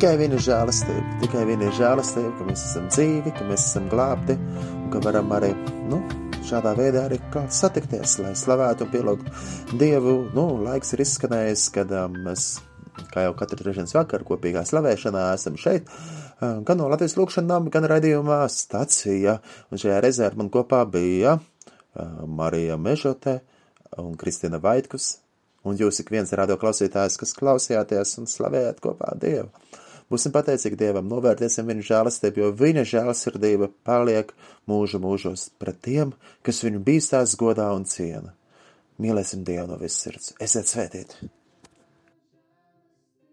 Tikai 0.00 0.16
viena 0.16 0.38
žēlastība, 0.40 1.16
tikai 1.20 1.40
viena 1.44 1.66
žēlastība, 1.76 2.30
ka 2.38 2.44
mēs 2.46 2.60
esam 2.70 2.86
dzīvi, 2.88 3.34
ka 3.36 3.44
mēs 3.44 3.66
esam 3.66 3.90
glābti 3.92 4.32
un 4.32 4.86
ka 4.94 5.02
varam 5.04 5.28
arī, 5.36 5.50
nu, 5.90 5.98
šādā 6.48 6.70
veidā 6.78 7.02
arī 7.04 7.18
satikties, 7.52 8.14
lai 8.24 8.30
slavētu 8.32 8.86
un 8.86 8.90
pielūgtu 8.94 9.74
Dievu. 9.76 10.14
Nu, 10.32 10.46
laiks 10.64 10.94
ir 10.96 11.02
izskanējis, 11.04 11.66
kad 11.74 11.92
um, 11.92 12.16
mēs, 12.24 12.46
kā 13.10 13.26
jau 13.26 13.34
katru 13.36 13.58
trešdienas 13.60 13.92
vakaru, 13.98 14.24
kopīgā 14.30 14.62
slavēšanā 14.70 15.26
esam 15.34 15.60
šeit, 15.60 15.92
uh, 15.92 16.62
gan 16.64 16.80
no 16.80 16.88
Latvijas 16.88 17.18
lūkšanām, 17.20 17.68
gan 17.68 17.90
raidījumā 17.92 18.40
stacija, 18.48 19.36
un 19.68 19.84
šajā 19.84 20.00
reizē 20.00 20.30
ar 20.30 20.38
man 20.40 20.48
kopā 20.48 20.80
bija 20.88 21.36
uh, 21.36 22.24
Marija 22.24 22.80
Mežote 22.80 23.42
un 24.00 24.16
Kristina 24.16 24.64
Vaitkus, 24.64 25.18
un 25.60 25.76
jūs 25.76 26.00
ik 26.00 26.16
viens 26.16 26.32
radio 26.32 26.56
klausītājs, 26.56 27.20
kas 27.20 27.36
klausījāties 27.36 28.16
un 28.24 28.32
slavējāt 28.32 28.80
kopā 28.88 29.12
Dievu. 29.20 29.52
Būsim 30.10 30.34
pateicīgi 30.34 30.78
Dievam, 30.80 31.06
novērtēsim 31.10 31.68
viņa 31.70 31.86
žēlastību, 31.86 32.42
jo 32.42 32.52
viņa 32.58 32.86
žēlasirdība 32.92 33.70
paliek 33.86 34.32
mūžu 34.70 34.98
mūžos 35.02 35.48
pret 35.62 35.78
tiem, 35.86 36.14
kas 36.46 36.64
viņu 36.66 36.82
bīstās 36.86 37.36
godā 37.38 37.70
un 37.76 37.86
ciena. 37.86 38.34
Mīlēsim 39.00 39.46
Dievu 39.46 39.70
no 39.70 39.78
visas 39.80 40.02
sirds. 40.08 40.32
Esiet 40.42 40.68
svētīti! 40.68 41.30